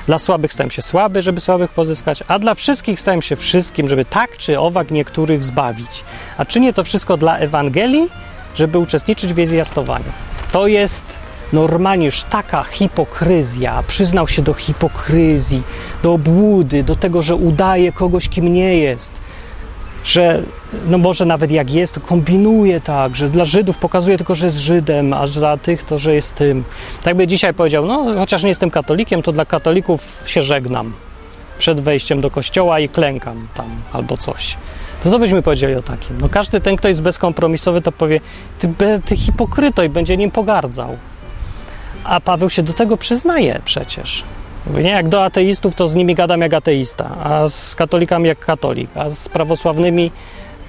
[0.06, 4.04] Dla słabych stałem się słaby, żeby słabych pozyskać, a dla wszystkich stałem się wszystkim, żeby
[4.04, 6.04] tak czy owak niektórych zbawić.
[6.38, 8.08] A czynię to wszystko dla Ewangelii,
[8.56, 10.12] żeby uczestniczyć w jej zjastowaniu.
[10.52, 11.18] To jest
[11.52, 15.62] normalnie już taka hipokryzja, przyznał się do hipokryzji,
[16.02, 19.20] do obłudy, do tego, że udaje kogoś, kim nie jest,
[20.04, 20.42] że
[20.86, 24.58] no może nawet jak jest, to kombinuje tak, że dla Żydów pokazuje tylko, że jest
[24.58, 26.64] Żydem, a dla tych to, że jest tym.
[27.02, 30.92] Tak by dzisiaj powiedział, no chociaż nie jestem katolikiem, to dla katolików się żegnam
[31.58, 34.56] przed wejściem do kościoła i klękam tam albo coś.
[35.02, 36.20] To co byśmy powiedzieli o takim?
[36.20, 38.20] No każdy ten, kto jest bezkompromisowy, to powie,
[38.58, 38.68] ty,
[39.04, 40.96] ty hipokryto i będzie nim pogardzał.
[42.04, 44.24] A Paweł się do tego przyznaje przecież.
[44.66, 48.38] Mówi, nie, jak do ateistów, to z nimi gadam jak ateista, a z katolikami jak
[48.38, 50.10] katolik, a z prawosławnymi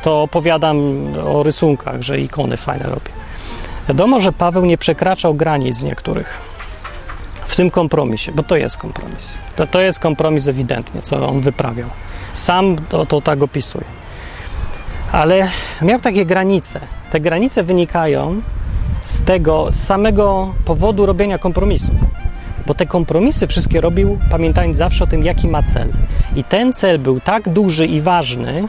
[0.01, 0.77] to opowiadam
[1.25, 3.11] o rysunkach, że ikony fajne robię.
[3.87, 6.41] Wiadomo, że Paweł nie przekraczał granic niektórych
[7.45, 9.37] w tym kompromisie, bo to jest kompromis.
[9.55, 11.89] To, to jest kompromis ewidentnie, co on wyprawiał.
[12.33, 13.85] Sam to, to tak opisuje.
[15.11, 15.49] Ale
[15.81, 16.79] miał takie granice.
[17.11, 18.41] Te granice wynikają
[19.01, 21.95] z tego, z samego powodu robienia kompromisów.
[22.65, 25.89] Bo te kompromisy wszystkie robił, pamiętając zawsze o tym, jaki ma cel.
[26.35, 28.67] I ten cel był tak duży i ważny,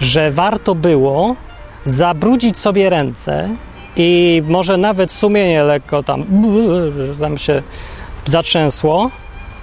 [0.00, 1.36] że warto było
[1.84, 3.48] zabrudzić sobie ręce
[3.96, 6.24] i może nawet sumienie lekko tam,
[7.20, 7.62] tam się
[8.24, 9.10] zatrzęsło,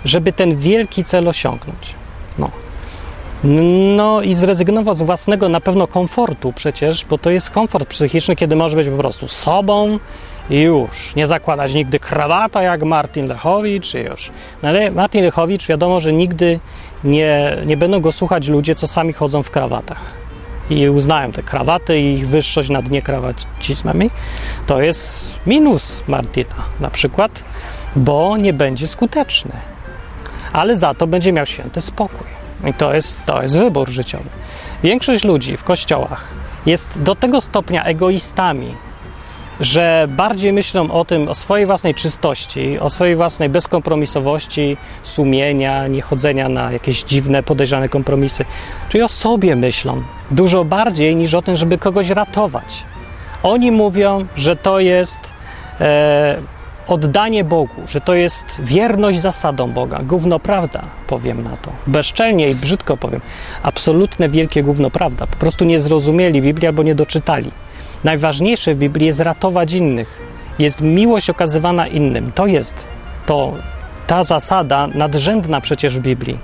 [0.06, 1.96] żeby ten wielki cel osiągnąć.
[2.40, 2.50] No.
[3.96, 8.56] No i zrezygnował z własnego na pewno komfortu przecież, bo to jest komfort psychiczny, kiedy
[8.56, 10.00] może być po prostu sobą
[10.50, 11.16] i już.
[11.16, 14.32] Nie zakładać nigdy krawata jak Martin Lechowicz już.
[14.64, 16.60] No ale Martin Lechowicz wiadomo, że nigdy
[17.04, 20.24] nie, nie będą go słuchać ludzie, co sami chodzą w krawatach
[20.70, 24.10] i uznają te krawaty i ich wyższość nad niekrawacizmami.
[24.68, 27.44] To jest minus Martina na przykład,
[27.96, 29.52] bo nie będzie skuteczny.
[30.54, 32.28] Ale za to będzie miał święty spokój.
[32.70, 34.30] I to jest, to jest wybór życiowy.
[34.84, 36.28] Większość ludzi w kościołach
[36.66, 38.76] jest do tego stopnia egoistami,
[39.60, 46.02] że bardziej myślą o tym, o swojej własnej czystości, o swojej własnej bezkompromisowości, sumienia, nie
[46.02, 48.46] chodzenia na jakieś dziwne, podejrzane kompromisy.
[48.90, 52.84] Czyli o sobie myślą dużo bardziej niż o tym, żeby kogoś ratować.
[53.44, 55.20] Oni mówią, że to jest
[55.82, 56.38] e,
[56.88, 60.00] oddanie Bogu, że to jest wierność zasadom Boga.
[60.04, 61.72] Gówno prawda, powiem na to.
[61.88, 63.22] Bezczelnie i brzydko powiem.
[63.64, 65.28] Absolutne wielkie gówno prawda.
[65.28, 67.52] Po prostu nie zrozumieli Biblii albo nie doczytali.
[68.04, 70.22] Najważniejsze w Biblii jest ratować innych.
[70.60, 72.32] Jest miłość okazywana innym.
[72.36, 72.88] To jest
[73.26, 73.54] to,
[74.08, 76.38] ta zasada nadrzędna przecież w Biblii.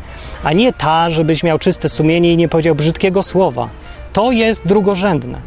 [0.43, 3.69] A nie ta, żebyś miał czyste sumienie i nie powiedział brzydkiego słowa.
[4.13, 5.37] To jest drugorzędne.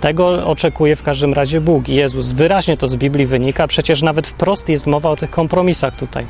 [0.00, 2.32] Tego oczekuje w każdym razie Bóg Jezus.
[2.32, 6.26] Wyraźnie to z Biblii wynika, przecież nawet wprost jest mowa o tych kompromisach tutaj.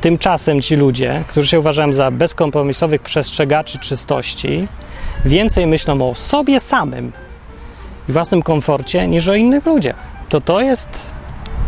[0.00, 4.68] Tymczasem ci ludzie, którzy się uważają za bezkompromisowych przestrzegaczy czystości,
[5.24, 7.12] więcej myślą o sobie samym
[8.12, 9.96] własnym komforcie niż o innych ludziach.
[10.28, 11.10] To to jest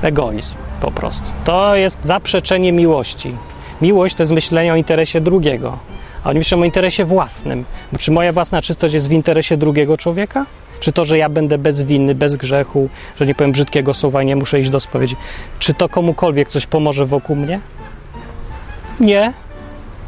[0.02, 1.24] egoizm po prostu.
[1.44, 3.36] To jest zaprzeczenie miłości.
[3.82, 5.78] Miłość to jest myślenie o interesie drugiego,
[6.24, 7.64] a oni myślą o interesie własnym.
[7.92, 10.46] Bo czy moja własna czystość jest w interesie drugiego człowieka?
[10.80, 14.26] Czy to, że ja będę bez winy, bez grzechu, że nie powiem brzydkiego słowa i
[14.26, 15.16] nie muszę iść do spowiedzi,
[15.58, 17.60] czy to komukolwiek coś pomoże wokół mnie?
[19.00, 19.32] Nie.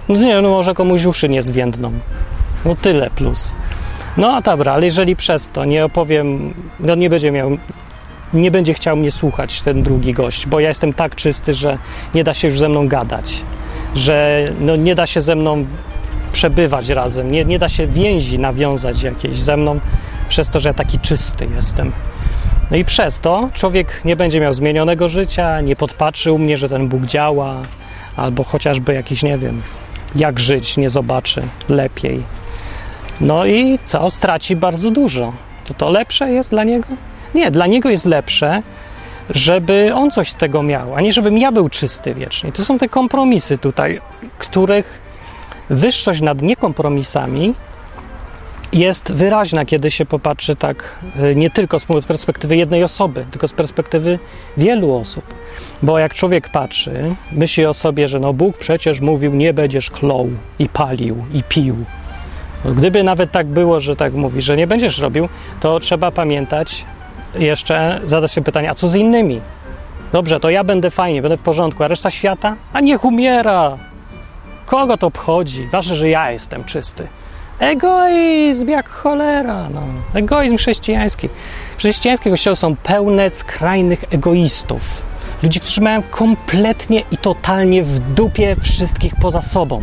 [0.09, 1.93] No nie, no może komuś uszy nie zwiędną.
[2.65, 3.53] No tyle plus.
[4.17, 7.59] No a dobra, ale jeżeli przez to nie opowiem, no nie będzie miał,
[8.35, 11.79] nie będzie chciał mnie słuchać ten drugi gość, bo ja jestem tak czysty, że
[12.15, 13.45] nie da się już ze mną gadać,
[13.95, 15.67] że no nie da się ze mną
[16.33, 19.81] przebywać razem, nie, nie da się więzi nawiązać jakieś ze mną,
[20.29, 21.93] przez to, że ja taki czysty jestem.
[22.71, 26.69] No i przez to człowiek nie będzie miał zmienionego życia, nie podpatrzy u mnie, że
[26.69, 27.63] ten Bóg działa,
[28.17, 29.63] albo chociażby jakiś, nie wiem,
[30.17, 32.23] jak żyć, nie zobaczy lepiej.
[33.21, 34.11] No i co?
[34.11, 35.33] Straci bardzo dużo.
[35.65, 36.89] To to lepsze jest dla niego?
[37.35, 38.63] Nie, dla niego jest lepsze,
[39.31, 42.53] żeby on coś z tego miał, a nie żebym ja był czysty wiecznie.
[42.53, 44.01] To są te kompromisy tutaj,
[44.39, 45.01] których
[45.71, 47.55] wyższość nad niekompromisami
[48.73, 50.99] jest wyraźna, kiedy się popatrzy tak
[51.33, 54.19] y, nie tylko z perspektywy jednej osoby, tylko z perspektywy
[54.57, 55.25] wielu osób.
[55.83, 60.31] Bo jak człowiek patrzy, myśli o sobie, że no Bóg przecież mówił, nie będziesz klął
[60.59, 61.77] i palił i pił.
[62.75, 65.29] Gdyby nawet tak było, że tak mówi, że nie będziesz robił,
[65.61, 66.85] to trzeba pamiętać
[67.39, 69.41] jeszcze, zadać sobie pytanie, a co z innymi?
[70.13, 72.57] Dobrze, to ja będę fajnie, będę w porządku, a reszta świata?
[72.73, 73.79] A niech umiera!
[74.67, 75.67] Kogo to obchodzi?
[75.67, 77.09] Ważne, że ja jestem czysty.
[77.59, 79.69] Egoizm jak cholera.
[79.75, 79.83] No.
[80.15, 81.29] Egoizm chrześcijański.
[81.79, 85.03] Chrześcijańskie kościoły są pełne skrajnych egoistów.
[85.43, 89.83] Ludzi, którzy mają kompletnie i totalnie w dupie wszystkich poza sobą.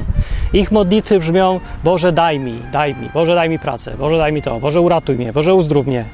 [0.54, 4.42] Ich modlitwy brzmią: Boże, daj mi, daj mi, Boże, daj mi pracę, Boże, daj mi
[4.42, 6.06] to, Boże, uratuj mnie, Boże, uzdrów mnie.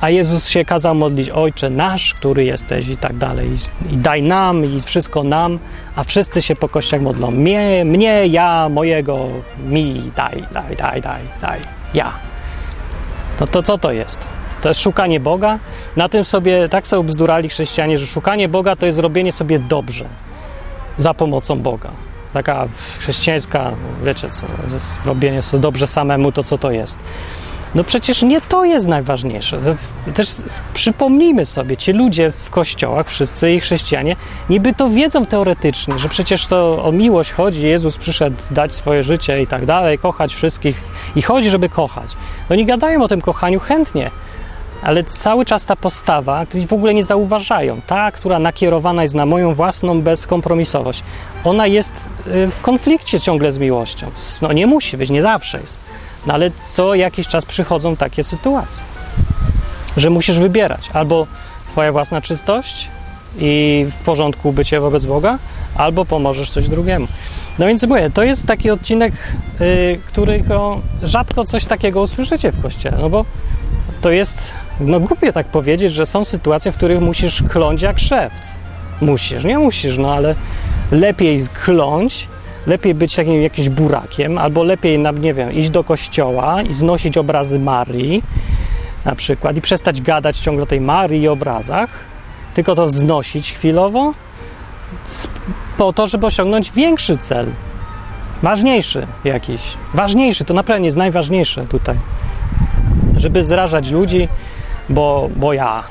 [0.00, 3.50] A Jezus się kazał modlić: Ojcze nasz, który jesteś, i tak dalej.
[3.90, 5.58] I daj nam, i wszystko nam,
[5.96, 9.26] a wszyscy się po kościach modlą: Mnie, mnie, ja, mojego,
[9.68, 11.60] mi, daj, daj, daj, daj, daj,
[11.94, 12.12] ja.
[13.40, 14.37] No to co to jest?
[14.62, 15.58] To jest szukanie Boga.
[15.96, 20.04] Na tym sobie tak sobie bzdurali chrześcijanie, że szukanie Boga to jest robienie sobie dobrze
[20.98, 21.90] za pomocą Boga.
[22.32, 22.68] Taka
[22.98, 23.72] chrześcijańska,
[24.04, 24.46] wiecie co,
[25.04, 26.98] robienie sobie dobrze samemu, to co to jest.
[27.74, 29.58] No przecież nie to jest najważniejsze.
[30.14, 30.28] Też
[30.74, 34.16] przypomnijmy sobie, ci ludzie w kościołach, wszyscy i chrześcijanie,
[34.50, 39.42] niby to wiedzą teoretycznie, że przecież to o miłość chodzi, Jezus przyszedł dać swoje życie
[39.42, 40.80] i tak dalej, kochać wszystkich
[41.16, 42.16] i chodzi, żeby kochać.
[42.50, 44.10] No nie gadają o tym kochaniu chętnie,
[44.82, 49.26] ale cały czas ta postawa, której w ogóle nie zauważają, ta, która nakierowana jest na
[49.26, 51.02] moją własną bezkompromisowość,
[51.44, 54.10] ona jest y, w konflikcie ciągle z miłością.
[54.42, 55.78] No nie musi być, nie zawsze jest.
[56.26, 58.84] No ale co jakiś czas przychodzą takie sytuacje,
[59.96, 61.26] że musisz wybierać albo
[61.68, 62.90] Twoja własna czystość
[63.38, 65.38] i w porządku bycie wobec Boga,
[65.74, 67.06] albo pomożesz coś drugiemu.
[67.58, 69.12] No więc mówię, to jest taki odcinek,
[69.60, 73.24] yy, którego rzadko coś takiego usłyszycie w kościele, no bo
[74.00, 78.52] to jest, no głupie tak powiedzieć, że są sytuacje, w których musisz kląć jak szewc.
[79.00, 80.34] Musisz, nie musisz, no ale
[80.90, 82.28] lepiej kląć,
[82.66, 87.58] lepiej być takim jakimś burakiem, albo lepiej, nie wiem, iść do kościoła i znosić obrazy
[87.58, 88.22] Marii
[89.04, 91.90] na przykład i przestać gadać ciągle o tej Marii i obrazach,
[92.54, 94.12] tylko to znosić chwilowo
[95.76, 97.46] po to, żeby osiągnąć większy cel,
[98.42, 99.62] ważniejszy jakiś.
[99.94, 101.96] Ważniejszy, to naprawdę jest najważniejsze tutaj.
[103.16, 104.28] Żeby zrażać ludzi,
[104.88, 105.82] bo, bo ja,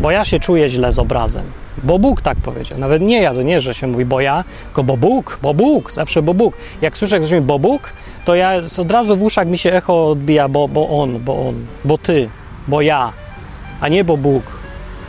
[0.00, 1.44] bo ja się czuję źle z obrazem.
[1.84, 2.78] Bo Bóg tak powiedział.
[2.78, 5.92] Nawet nie ja, to nie, że się mówi bo ja, tylko bo Bóg, bo Bóg,
[5.92, 6.56] zawsze bo Bóg.
[6.82, 7.92] Jak słyszę, jak ktoś mówi bo Bóg,
[8.24, 11.66] to ja od razu w uszach mi się echo odbija, bo, bo on, bo on,
[11.84, 12.28] bo ty,
[12.68, 13.12] bo ja,
[13.80, 14.58] a nie bo Bóg.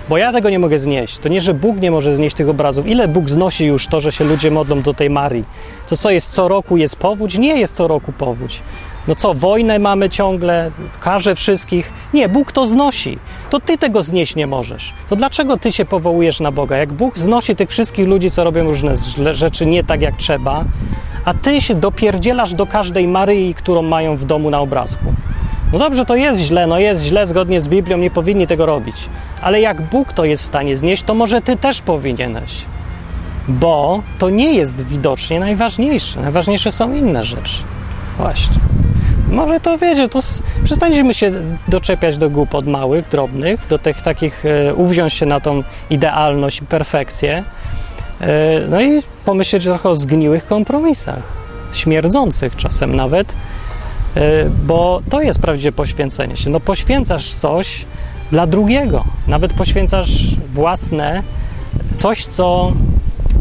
[0.09, 1.17] Bo ja tego nie mogę znieść.
[1.17, 2.87] To nie, że Bóg nie może znieść tych obrazów.
[2.87, 5.43] Ile Bóg znosi już to, że się ludzie modlą do tej Marii?
[5.87, 7.37] To co jest co roku jest powódź?
[7.37, 8.61] Nie jest co roku powódź.
[9.07, 11.91] No co, wojnę mamy ciągle, karze wszystkich?
[12.13, 13.19] Nie, Bóg to znosi.
[13.49, 14.93] To ty tego znieść nie możesz.
[15.09, 16.77] To dlaczego ty się powołujesz na Boga?
[16.77, 18.93] Jak Bóg znosi tych wszystkich ludzi, co robią różne
[19.31, 20.65] rzeczy nie tak jak trzeba,
[21.25, 25.13] a ty się dopierdzielasz do każdej Maryi, którą mają w domu na obrazku.
[25.73, 28.95] No dobrze, to jest źle, no jest źle zgodnie z Biblią, nie powinni tego robić.
[29.41, 32.65] Ale jak Bóg to jest w stanie znieść, to może ty też powinieneś.
[33.47, 36.21] Bo to nie jest widocznie najważniejsze.
[36.21, 37.57] Najważniejsze są inne rzeczy.
[38.17, 38.55] Właśnie.
[39.29, 40.19] Może to wiecie, to
[40.63, 41.31] przestańmy się
[41.67, 46.65] doczepiać do głupot małych, drobnych, do tych takich, e, uwziąć się na tą idealność i
[46.65, 47.43] perfekcję.
[48.21, 48.27] E,
[48.69, 51.23] no i pomyśleć trochę o zgniłych kompromisach,
[51.73, 53.33] śmierdzących czasem nawet,
[54.15, 56.49] e, bo to jest prawdziwe poświęcenie się.
[56.49, 57.85] No poświęcasz coś
[58.31, 60.09] dla drugiego, nawet poświęcasz
[60.53, 61.23] własne,
[61.97, 62.71] coś, co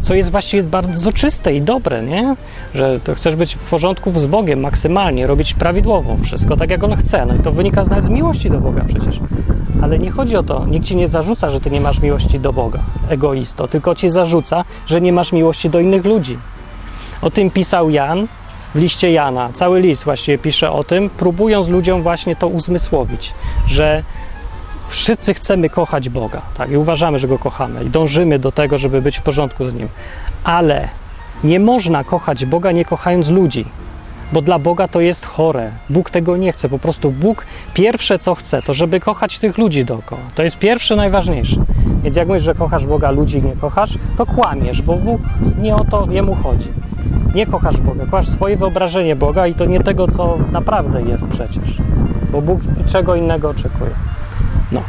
[0.01, 2.35] co jest właściwie bardzo czyste i dobre, nie?
[2.75, 6.95] Że to chcesz być w porządku z Bogiem maksymalnie, robić prawidłowo wszystko tak, jak On
[6.95, 7.25] chce.
[7.25, 9.19] No i to wynika nawet z miłości do Boga przecież.
[9.81, 12.53] Ale nie chodzi o to, nikt ci nie zarzuca, że ty nie masz miłości do
[12.53, 16.37] Boga, egoisto, tylko ci zarzuca, że nie masz miłości do innych ludzi.
[17.21, 18.27] O tym pisał Jan
[18.75, 19.49] w liście Jana.
[19.53, 23.33] Cały list właściwie pisze o tym, próbując ludziom właśnie to uzmysłowić,
[23.67, 24.03] że
[24.89, 26.71] Wszyscy chcemy kochać Boga, tak?
[26.71, 29.87] I uważamy, że go kochamy i dążymy do tego, żeby być w porządku z nim.
[30.43, 30.87] Ale
[31.43, 33.65] nie można kochać Boga nie kochając ludzi,
[34.33, 35.71] bo dla Boga to jest chore.
[35.89, 36.69] Bóg tego nie chce.
[36.69, 40.21] Po prostu Bóg pierwsze co chce, to żeby kochać tych ludzi dookoła.
[40.35, 41.55] To jest pierwsze, najważniejsze.
[42.03, 45.21] Więc jak mówisz, że kochasz Boga, ludzi nie kochasz, to kłamiesz, bo Bóg
[45.61, 46.69] nie o to jemu chodzi.
[47.35, 51.77] Nie kochasz Boga, kochasz swoje wyobrażenie Boga i to nie tego, co naprawdę jest przecież.
[52.31, 53.91] Bo Bóg i czego innego oczekuje.
[54.71, 54.81] No.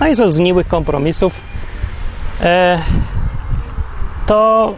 [0.00, 1.40] A i ze zgniłych kompromisów
[2.40, 2.82] e,
[4.26, 4.74] to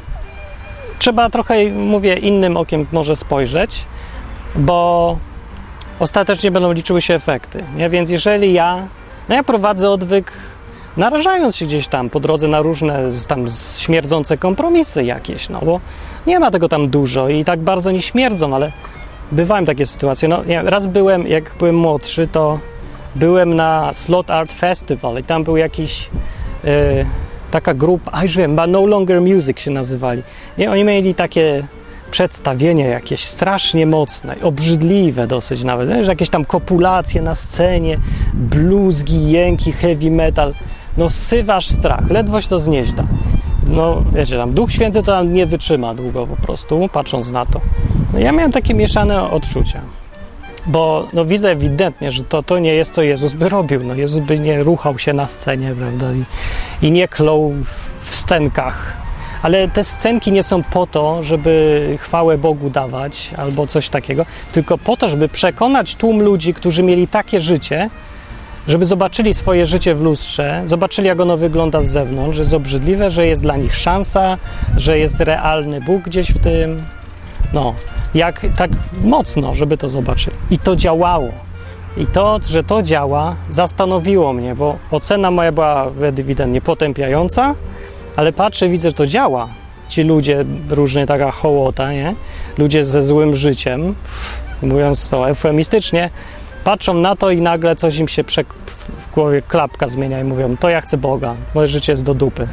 [0.99, 3.85] trzeba trochę, mówię, innym okiem może spojrzeć,
[4.57, 5.17] bo
[5.99, 7.65] ostatecznie będą liczyły się efekty.
[7.77, 7.91] Nie?
[7.91, 8.87] Więc jeżeli ja,
[9.29, 10.33] no ja prowadzę odwyk,
[10.97, 13.47] narażając się gdzieś tam po drodze na różne tam
[13.79, 15.81] śmierdzące kompromisy jakieś, no bo
[16.27, 18.73] nie ma tego tam dużo i tak bardzo nie śmierdzą, ale
[19.33, 20.29] bywają takie sytuacje.
[20.29, 22.59] No, ja raz byłem, jak byłem młodszy, to
[23.15, 26.11] byłem na Slot Art Festival i tam był jakiś
[26.65, 27.05] e,
[27.51, 30.23] taka grupa, a już wiem, No Longer Music się nazywali.
[30.59, 31.65] I oni mieli takie
[32.11, 37.99] przedstawienie jakieś strasznie mocne, obrzydliwe dosyć nawet, że jakieś tam kopulacje na scenie,
[38.35, 40.55] bluzgi, jęki, heavy metal.
[40.97, 43.05] No sywasz strach, ledwoś to znieść da.
[43.69, 47.61] No wiecie, tam Duch Święty to tam nie wytrzyma długo po prostu, patrząc na to.
[48.13, 49.81] No, ja miałem takie mieszane odczucia
[50.67, 53.85] bo no, widzę ewidentnie, że to, to nie jest, co Jezus by robił.
[53.85, 56.25] No, Jezus by nie ruchał się na scenie, prawda, i,
[56.87, 58.97] i nie klął w, scenkach.
[59.43, 64.79] Ale te scenki nie są po to, żeby chwałę Bogu dawać albo coś takiego, tylko
[64.79, 67.91] po to, żeby przekonać tłum ludzi, którzy mieli takie życie,
[68.69, 73.11] żeby zobaczyli swoje życie w lustrze, zobaczyli, jak ono wygląda z zewnątrz, że jest obrzydliwe,
[73.11, 74.39] że jest dla nich szansa,
[74.77, 76.83] że jest realny Bóg gdzieś w tym.
[77.53, 77.75] No,
[78.15, 78.71] jak tak
[79.05, 80.35] mocno, żeby to zobaczyć.
[80.51, 81.29] I to działało.
[81.97, 87.55] I to, że to działa, zastanowiło mnie, bo ocena moja była ewidentnie potępiająca,
[88.17, 89.49] ale patrzę, widzę, że to działa.
[89.89, 92.15] Ci ludzie, różnie taka hołota, nie?
[92.59, 93.95] Ludzie ze złym życiem,
[94.63, 96.11] mówiąc to eufemistycznie,
[96.65, 98.25] patrzą na to i nagle coś im się
[98.97, 102.49] w głowie klapka zmienia i mówią, to ja chcę Boga, moje życie jest do dupy.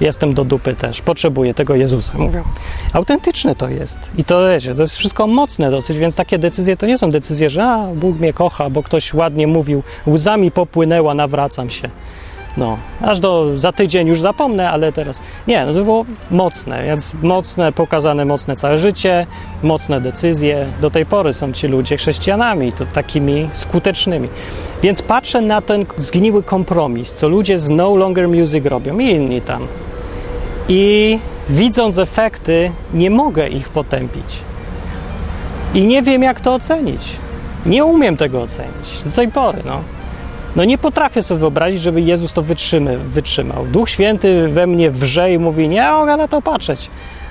[0.00, 2.12] Jestem do dupy też, potrzebuję tego Jezusa.
[2.18, 2.42] Mówią.
[2.92, 3.98] Autentyczne to jest.
[4.18, 7.50] I to wiecie, to jest wszystko mocne dosyć, więc takie decyzje to nie są decyzje,
[7.50, 11.90] że a, Bóg mnie kocha, bo ktoś ładnie mówił, łzami popłynęła, nawracam się.
[12.56, 17.14] No, aż do za tydzień już zapomnę, ale teraz nie, no to było mocne, więc
[17.22, 19.26] mocne, pokazane mocne całe życie,
[19.62, 20.66] mocne decyzje.
[20.80, 24.28] Do tej pory są ci ludzie chrześcijanami, to takimi skutecznymi.
[24.82, 29.40] Więc patrzę na ten zgniły kompromis, co ludzie z No Longer Music robią i inni
[29.40, 29.66] tam.
[30.68, 31.18] I
[31.48, 34.36] widząc efekty, nie mogę ich potępić.
[35.74, 37.02] I nie wiem, jak to ocenić.
[37.66, 39.62] Nie umiem tego ocenić do tej pory.
[39.64, 39.80] No,
[40.56, 43.66] no nie potrafię sobie wyobrazić, żeby Jezus to wytrzymy, wytrzymał.
[43.66, 46.90] Duch Święty we mnie wrze i mówi: Nie mogę na to patrzeć.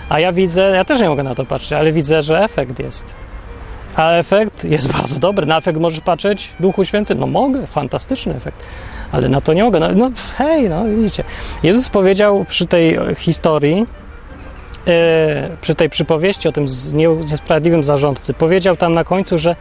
[0.09, 3.15] A ja widzę, ja też nie mogę na to patrzeć, ale widzę, że efekt jest.
[3.95, 5.45] A efekt jest bardzo dobry.
[5.45, 7.15] Na efekt możesz patrzeć, Duchu Święty?
[7.15, 8.65] No mogę, fantastyczny efekt.
[9.11, 9.79] Ale na to nie mogę.
[9.79, 11.23] No, no hej, no widzicie.
[11.63, 13.85] Jezus powiedział przy tej historii,
[14.87, 19.55] e, przy tej przypowieści o tym niesprawiedliwym zarządcy, powiedział tam na końcu, że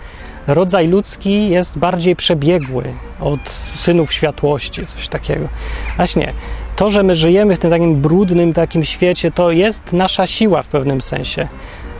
[0.46, 2.84] rodzaj ludzki jest bardziej przebiegły
[3.20, 5.48] od synów światłości, coś takiego.
[5.96, 6.32] Właśnie,
[6.76, 10.68] to, że my żyjemy w tym takim brudnym takim świecie, to jest nasza siła w
[10.68, 11.48] pewnym sensie.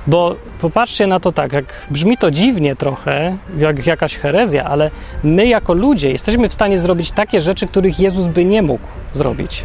[0.09, 4.91] Bo popatrzcie na to tak, jak brzmi to dziwnie trochę, jak jakaś herezja, ale
[5.25, 9.65] my jako ludzie jesteśmy w stanie zrobić takie rzeczy, których Jezus by nie mógł zrobić.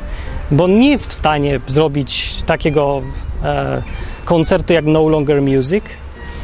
[0.52, 3.02] Bo on nie jest w stanie zrobić takiego
[3.44, 3.82] e,
[4.26, 5.84] koncertu jak No Longer Music,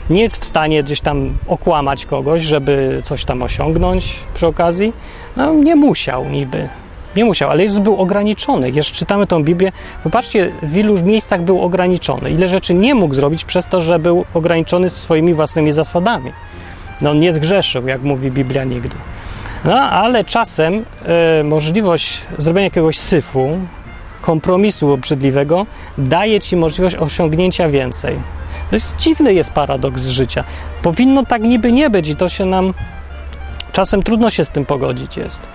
[0.10, 4.93] nie jest w stanie gdzieś tam okłamać kogoś, żeby coś tam osiągnąć przy okazji.
[5.38, 6.70] No, nie musiał niby.
[7.16, 8.70] Nie musiał, ale Jezus był ograniczony.
[8.72, 9.72] Jeszcze czytamy tą Biblię.
[10.03, 12.32] Popatrzcie, w ilu miejscach był ograniczony.
[12.32, 16.32] Ile rzeczy nie mógł zrobić przez to, że był ograniczony swoimi własnymi zasadami.
[17.01, 18.95] No, nie zgrzeszył, jak mówi Biblia nigdy.
[19.66, 20.86] No, ale czasem
[21.39, 23.57] y, możliwość zrobienia jakiegoś syfu,
[24.22, 25.66] kompromisu obrzydliwego,
[25.97, 28.16] daje ci możliwość osiągnięcia więcej.
[28.70, 30.43] To jest dziwny jest paradoks życia.
[30.82, 32.74] Powinno tak niby nie być i to się nam
[33.72, 35.47] czasem trudno się z tym pogodzić jest.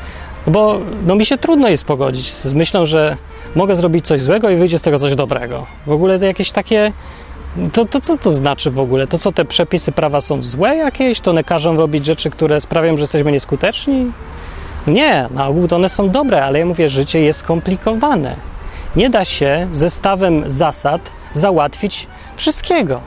[0.47, 3.17] Bo no, mi się trudno jest pogodzić z myślą, że
[3.55, 5.67] mogę zrobić coś złego i wyjdzie z tego coś dobrego.
[5.87, 6.93] W ogóle to jakieś takie.
[7.73, 9.07] To, to co to znaczy w ogóle?
[9.07, 11.21] To co te przepisy prawa są złe jakieś?
[11.21, 14.13] To one każą robić rzeczy, które sprawiają, że jesteśmy nieskuteczni?
[14.87, 18.37] Nie, na ogół to one są dobre, ale ja mówię, życie jest skomplikowane.
[18.97, 23.01] Nie da się zestawem zasad załatwić wszystkiego.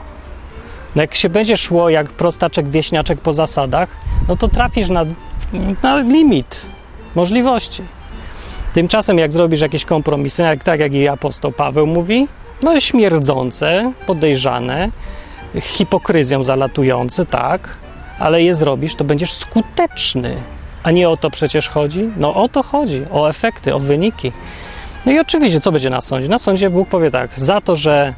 [0.96, 3.88] No jak się będzie szło jak prostaczek wieśniaczek po zasadach,
[4.28, 5.04] no to trafisz na,
[5.82, 6.66] na limit
[7.18, 7.82] możliwości.
[8.74, 12.28] Tymczasem, jak zrobisz jakieś kompromisy, jak, tak jak i apostoł Paweł mówi,
[12.62, 14.90] no śmierdzące, podejrzane,
[15.60, 17.76] hipokryzją zalatujące, tak,
[18.18, 20.36] ale je zrobisz, to będziesz skuteczny.
[20.82, 22.10] A nie o to przecież chodzi?
[22.16, 24.32] No o to chodzi, o efekty, o wyniki.
[25.06, 26.28] No i oczywiście, co będzie na sądzie?
[26.28, 28.14] Na sądzie Bóg powie tak, za to, że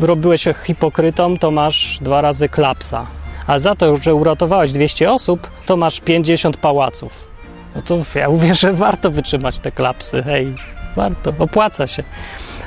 [0.00, 3.06] robiłeś się hipokrytą, to masz dwa razy klapsa.
[3.46, 7.35] A za to, że uratowałeś 200 osób, to masz 50 pałaców.
[7.76, 10.22] No to ja mówię, że warto wytrzymać te klapsy.
[10.22, 10.54] Hej,
[10.96, 12.02] warto, opłaca się.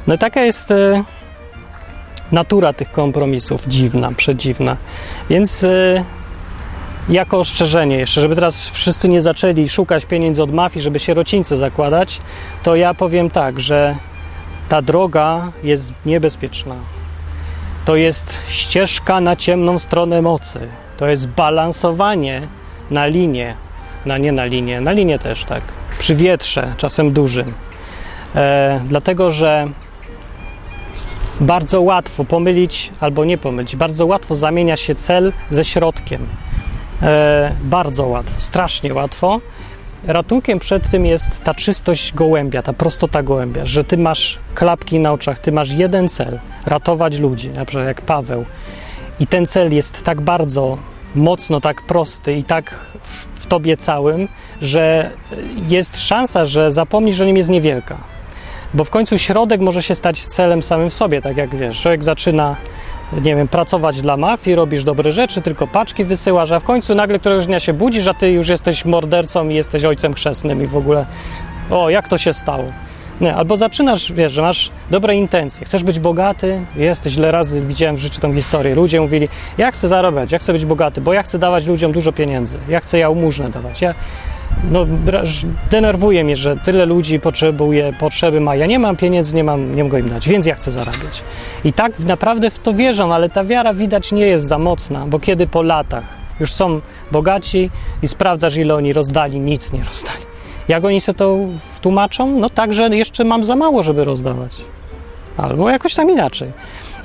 [0.07, 1.03] No taka jest e,
[2.31, 4.77] natura tych kompromisów, dziwna, przedziwna.
[5.29, 6.03] Więc e,
[7.09, 12.21] jako ostrzeżenie jeszcze, żeby teraz wszyscy nie zaczęli szukać pieniędzy od mafii, żeby sierocińce zakładać,
[12.63, 13.95] to ja powiem tak, że
[14.69, 16.75] ta droga jest niebezpieczna.
[17.85, 20.59] To jest ścieżka na ciemną stronę mocy.
[20.97, 22.47] To jest balansowanie
[22.91, 23.55] na linię
[24.05, 25.63] na, nie na linię, na linię też tak,
[25.99, 27.53] przy wietrze, czasem dużym.
[28.35, 29.67] E, dlatego, że
[31.41, 36.27] bardzo łatwo pomylić albo nie pomylić, bardzo łatwo zamienia się cel ze środkiem.
[37.01, 39.41] E, bardzo łatwo, strasznie łatwo.
[40.07, 45.11] Ratunkiem przed tym jest ta czystość gołębia, ta prostota gołębia, że ty masz klapki na
[45.11, 48.45] oczach, ty masz jeden cel ratować ludzi, na przykład jak Paweł.
[49.19, 50.77] I ten cel jest tak bardzo
[51.15, 54.27] mocno tak prosty i tak w, w tobie całym,
[54.61, 55.11] że
[55.67, 57.97] jest szansa, że zapomnisz, że nim jest niewielka.
[58.73, 62.03] Bo w końcu środek może się stać celem samym w sobie, tak jak wiesz, człowiek
[62.03, 62.55] zaczyna
[63.13, 67.19] nie wiem, pracować dla mafii, robisz dobre rzeczy, tylko paczki wysyłasz, a w końcu nagle
[67.19, 70.75] któregoś dnia się budzisz, a ty już jesteś mordercą i jesteś ojcem chrzestnym i w
[70.75, 71.05] ogóle
[71.69, 72.63] o, jak to się stało?
[73.21, 77.95] Nie, albo zaczynasz, wiesz, że masz dobre intencje, chcesz być bogaty, jesteś, ile razy widziałem
[77.95, 81.23] w życiu tą historię, ludzie mówili, ja chcę zarabiać, ja chcę być bogaty, bo ja
[81.23, 83.93] chcę dawać ludziom dużo pieniędzy, ja chcę jałmużnę dawać, ja,
[84.71, 84.85] no,
[85.71, 89.83] denerwuje mnie, że tyle ludzi potrzebuje, potrzeby ma, ja nie mam pieniędzy, nie mam, nie
[89.83, 91.23] mogę im dać, więc ja chcę zarabiać.
[91.63, 95.19] I tak naprawdę w to wierzą, ale ta wiara widać nie jest za mocna, bo
[95.19, 96.03] kiedy po latach
[96.39, 97.69] już są bogaci
[98.01, 100.28] i sprawdzasz, ile oni rozdali, nic nie rozdali.
[100.69, 101.37] Jak oni sobie to
[101.81, 102.39] tłumaczą?
[102.39, 104.57] No tak, że jeszcze mam za mało, żeby rozdawać.
[105.37, 106.51] Albo jakoś tam inaczej.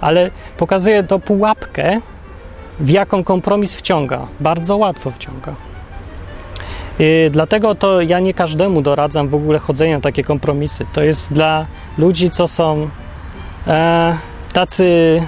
[0.00, 2.00] Ale pokazuje to pułapkę,
[2.80, 4.26] w jaką kompromis wciąga.
[4.40, 5.54] Bardzo łatwo wciąga.
[6.98, 10.86] I dlatego to ja nie każdemu doradzam w ogóle chodzenia na takie kompromisy.
[10.92, 11.66] To jest dla
[11.98, 12.88] ludzi, co są
[13.66, 14.16] e,
[14.52, 15.22] tacy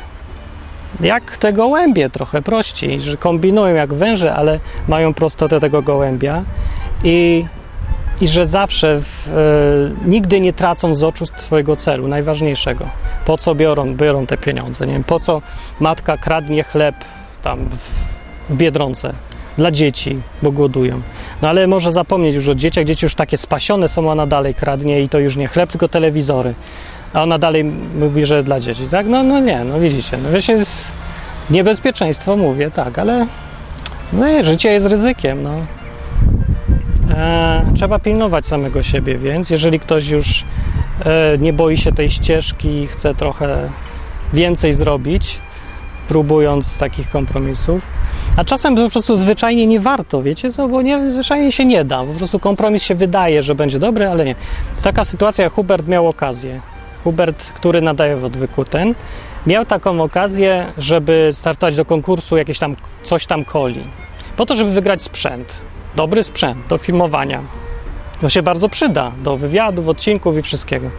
[1.00, 6.42] jak te gołębie, trochę prościej, że kombinują jak węże, ale mają prostotę tego gołębia
[7.04, 7.44] i
[8.20, 12.86] i że zawsze w, e, nigdy nie tracą z oczu swojego celu, najważniejszego.
[13.24, 14.86] Po co biorą, biorą te pieniądze?
[14.86, 15.42] Nie wiem, po co
[15.80, 16.94] matka kradnie chleb
[17.42, 19.12] tam w, w Biedronce
[19.58, 21.00] dla dzieci, bo głodują.
[21.42, 25.02] No ale może zapomnieć już o dzieciach, dzieci już takie spasione są, ona dalej kradnie
[25.02, 26.54] i to już nie chleb, tylko telewizory.
[27.12, 27.64] A ona dalej
[27.98, 29.06] mówi, że dla dzieci, tak?
[29.06, 30.92] No, no nie, no widzicie, no wiecie, jest
[31.50, 33.26] niebezpieczeństwo, mówię, tak, ale
[34.12, 35.50] No życie jest ryzykiem, no.
[37.10, 40.44] E, trzeba pilnować samego siebie, więc jeżeli ktoś już
[41.04, 43.68] e, nie boi się tej ścieżki i chce trochę
[44.32, 45.40] więcej zrobić,
[46.08, 47.86] próbując takich kompromisów,
[48.36, 52.04] a czasem po prostu zwyczajnie nie warto, wiecie co, bo nie, zwyczajnie się nie da.
[52.04, 54.34] Po prostu kompromis się wydaje, że będzie dobry, ale nie.
[54.84, 56.60] Taka sytuacja, Hubert miał okazję.
[57.04, 58.94] Hubert, który nadaje w odwyku ten,
[59.46, 63.84] miał taką okazję, żeby startować do konkursu jakieś tam, coś tam coli.
[64.36, 65.60] Po to, żeby wygrać sprzęt.
[65.96, 67.42] Dobry sprzęt do filmowania.
[68.20, 70.90] To się bardzo przyda do wywiadów, odcinków i wszystkiego.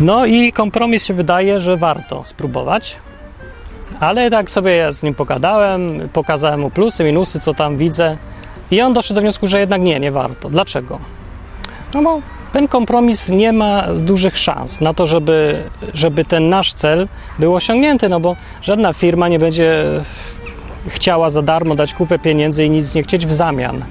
[0.00, 2.96] No i kompromis się wydaje, że warto spróbować.
[4.00, 8.16] Ale tak sobie z nim pogadałem, pokazałem mu plusy, minusy, co tam widzę.
[8.70, 10.48] I on doszedł do wniosku, że jednak nie, nie warto.
[10.48, 10.98] Dlaczego?
[11.94, 12.20] No bo
[12.52, 15.62] ten kompromis nie ma dużych szans na to, żeby,
[15.94, 19.84] żeby ten nasz cel był osiągnięty, no bo żadna firma nie będzie
[20.86, 23.84] chciała za darmo dać kupę pieniędzy i nic nie chcieć w zamian.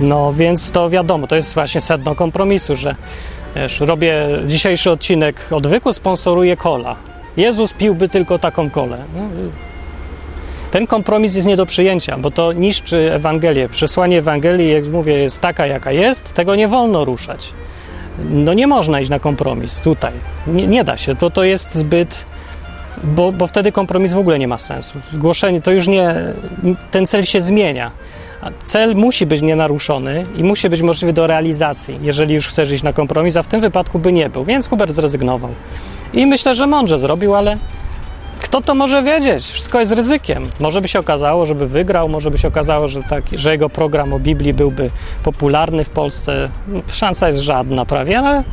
[0.00, 2.94] No więc to wiadomo, to jest właśnie sedno kompromisu, że
[3.56, 6.96] wiesz, robię dzisiejszy odcinek odwyku, sponsoruję kola.
[7.36, 8.98] Jezus piłby tylko taką kolę.
[9.16, 9.20] No,
[10.70, 13.68] ten kompromis jest nie do przyjęcia, bo to niszczy Ewangelię.
[13.68, 17.52] Przesłanie Ewangelii, jak mówię, jest taka, jaka jest, tego nie wolno ruszać.
[18.30, 20.12] No nie można iść na kompromis tutaj.
[20.46, 21.16] Nie, nie da się.
[21.16, 22.24] To, to jest zbyt.
[23.04, 24.98] Bo, bo wtedy kompromis w ogóle nie ma sensu.
[25.12, 26.14] Głoszenie to już nie.
[26.90, 27.90] Ten cel się zmienia.
[28.64, 32.92] Cel musi być nienaruszony i musi być możliwy do realizacji, jeżeli już chcesz iść na
[32.92, 34.44] kompromis, a w tym wypadku by nie był.
[34.44, 35.50] Więc Hubert zrezygnował.
[36.12, 37.56] I myślę, że mądrze zrobił, ale
[38.40, 39.44] kto to może wiedzieć?
[39.44, 40.42] Wszystko jest ryzykiem.
[40.60, 44.12] Może by się okazało, żeby wygrał, może by się okazało, że, tak, że jego program
[44.12, 44.90] o Biblii byłby
[45.24, 46.48] popularny w Polsce.
[46.92, 48.44] Szansa jest żadna prawie, ale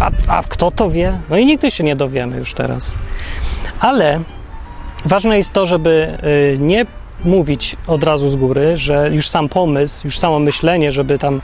[0.00, 1.18] a, a kto to wie?
[1.30, 2.98] No i nigdy się nie dowiemy już teraz.
[3.80, 4.20] Ale
[5.04, 6.18] ważne jest to, żeby
[6.54, 6.86] y, nie
[7.24, 11.40] mówić od razu z góry, że już sam pomysł, już samo myślenie, żeby tam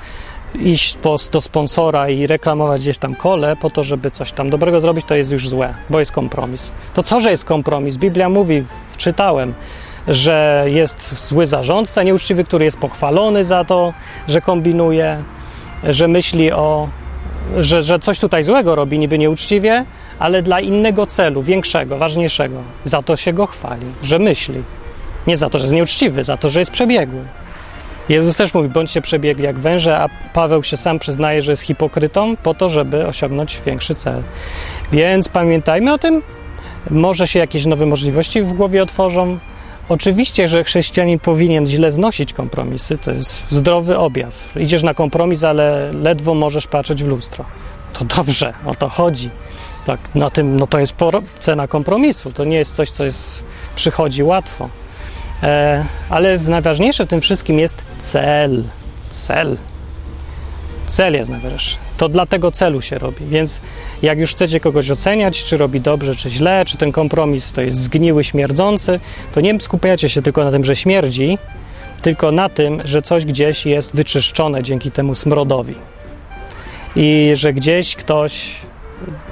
[0.54, 4.80] iść po, do sponsora i reklamować gdzieś tam kole po to, żeby coś tam dobrego
[4.80, 6.72] zrobić, to jest już złe, bo jest kompromis.
[6.94, 7.96] To co, że jest kompromis?
[7.96, 8.64] Biblia mówi,
[8.96, 9.54] czytałem,
[10.08, 13.92] że jest zły zarządca nieuczciwy, który jest pochwalony za to,
[14.28, 15.22] że kombinuje,
[15.84, 16.88] że myśli o,
[17.59, 19.84] że, że coś tutaj złego robi niby nieuczciwie,
[20.18, 22.62] ale dla innego celu, większego, ważniejszego.
[22.84, 24.62] Za to się go chwali, że myśli.
[25.26, 27.20] Nie za to, że jest nieuczciwy, za to, że jest przebiegły.
[28.09, 32.36] Jezus też mówi, bądźcie przebiegli jak węże, a Paweł się sam przyznaje, że jest hipokrytą
[32.36, 34.22] po to, żeby osiągnąć większy cel.
[34.92, 36.22] Więc pamiętajmy o tym.
[36.90, 39.38] Może się jakieś nowe możliwości w głowie otworzą.
[39.91, 44.57] Oczywiście, że chrześcijanin powinien źle znosić kompromisy, to jest zdrowy objaw.
[44.57, 47.45] Idziesz na kompromis, ale ledwo możesz patrzeć w lustro.
[47.93, 49.30] To dobrze, o to chodzi.
[49.84, 50.95] Tak, na tym, no to jest
[51.41, 52.32] cena kompromisu.
[52.32, 53.45] To nie jest coś, co jest,
[53.76, 54.68] przychodzi łatwo.
[55.43, 58.64] E, ale najważniejsze w tym wszystkim jest cel.
[59.11, 59.57] Cel.
[60.88, 61.76] Cel jest najważniejszy.
[62.01, 63.26] To dla tego celu się robi.
[63.26, 63.61] Więc
[64.03, 67.76] jak już chcecie kogoś oceniać, czy robi dobrze, czy źle, czy ten kompromis to jest
[67.76, 69.01] zgniły, śmierdzący,
[69.32, 71.38] to nie skupiacie się tylko na tym, że śmierdzi,
[72.03, 75.74] tylko na tym, że coś gdzieś jest wyczyszczone dzięki temu smrodowi.
[76.96, 78.57] I że gdzieś ktoś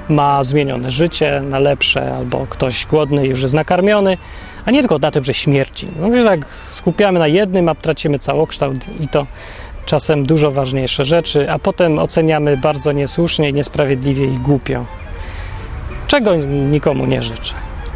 [0.09, 4.17] ma zmienione życie na lepsze, albo ktoś głodny już jest nakarmiony,
[4.65, 5.87] a nie tylko na tym, że śmierci.
[5.99, 9.27] No, że tak skupiamy na jednym, a tracimy całokształt i to
[9.89, 14.85] czasem dużo ważniejsze rzeczy, a potem oceniamy bardzo niesłusznie, niesprawiedliwie i głupio.
[16.07, 16.35] Czego
[16.71, 17.53] nikomu nie życzę.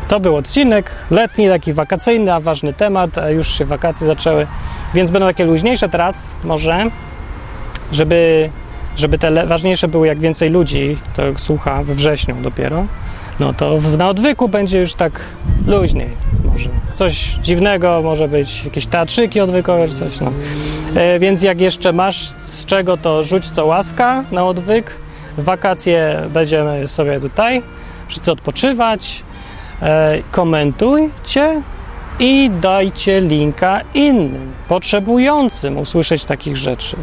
[0.07, 4.47] To był odcinek letni, taki wakacyjny, a ważny temat, a już się wakacje zaczęły,
[4.93, 6.85] więc będą takie luźniejsze teraz może,
[7.91, 8.49] żeby,
[8.97, 12.85] żeby te ważniejsze były jak więcej ludzi, to słucha we wrześniu dopiero,
[13.39, 15.19] no to na odwyku będzie już tak
[15.67, 16.09] luźniej
[16.53, 16.69] może.
[16.93, 20.31] Coś dziwnego, może być jakieś teatrzyki odwykowe czy coś, no.
[20.95, 24.97] E, więc jak jeszcze masz z czego, to rzuć co łaska na odwyk.
[25.37, 27.61] W wakacje będziemy sobie tutaj
[28.07, 29.23] wszyscy odpoczywać.
[29.81, 31.61] E, komentujcie
[32.19, 36.97] i dajcie linka innym, potrzebującym usłyszeć takich rzeczy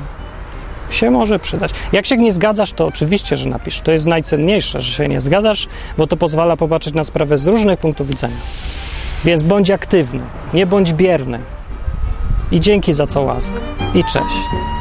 [0.95, 1.71] się może przydać.
[1.93, 3.81] Jak się nie zgadzasz, to oczywiście, że napisz.
[3.81, 5.69] To jest najcenniejsze, że się nie zgadzasz,
[5.99, 8.37] bo to pozwala popatrzeć na sprawę z różnych punktów widzenia.
[9.25, 10.21] Więc bądź aktywny,
[10.55, 11.39] nie bądź bierny.
[12.53, 13.61] I dzięki za co łaska.
[13.95, 14.80] I cześć.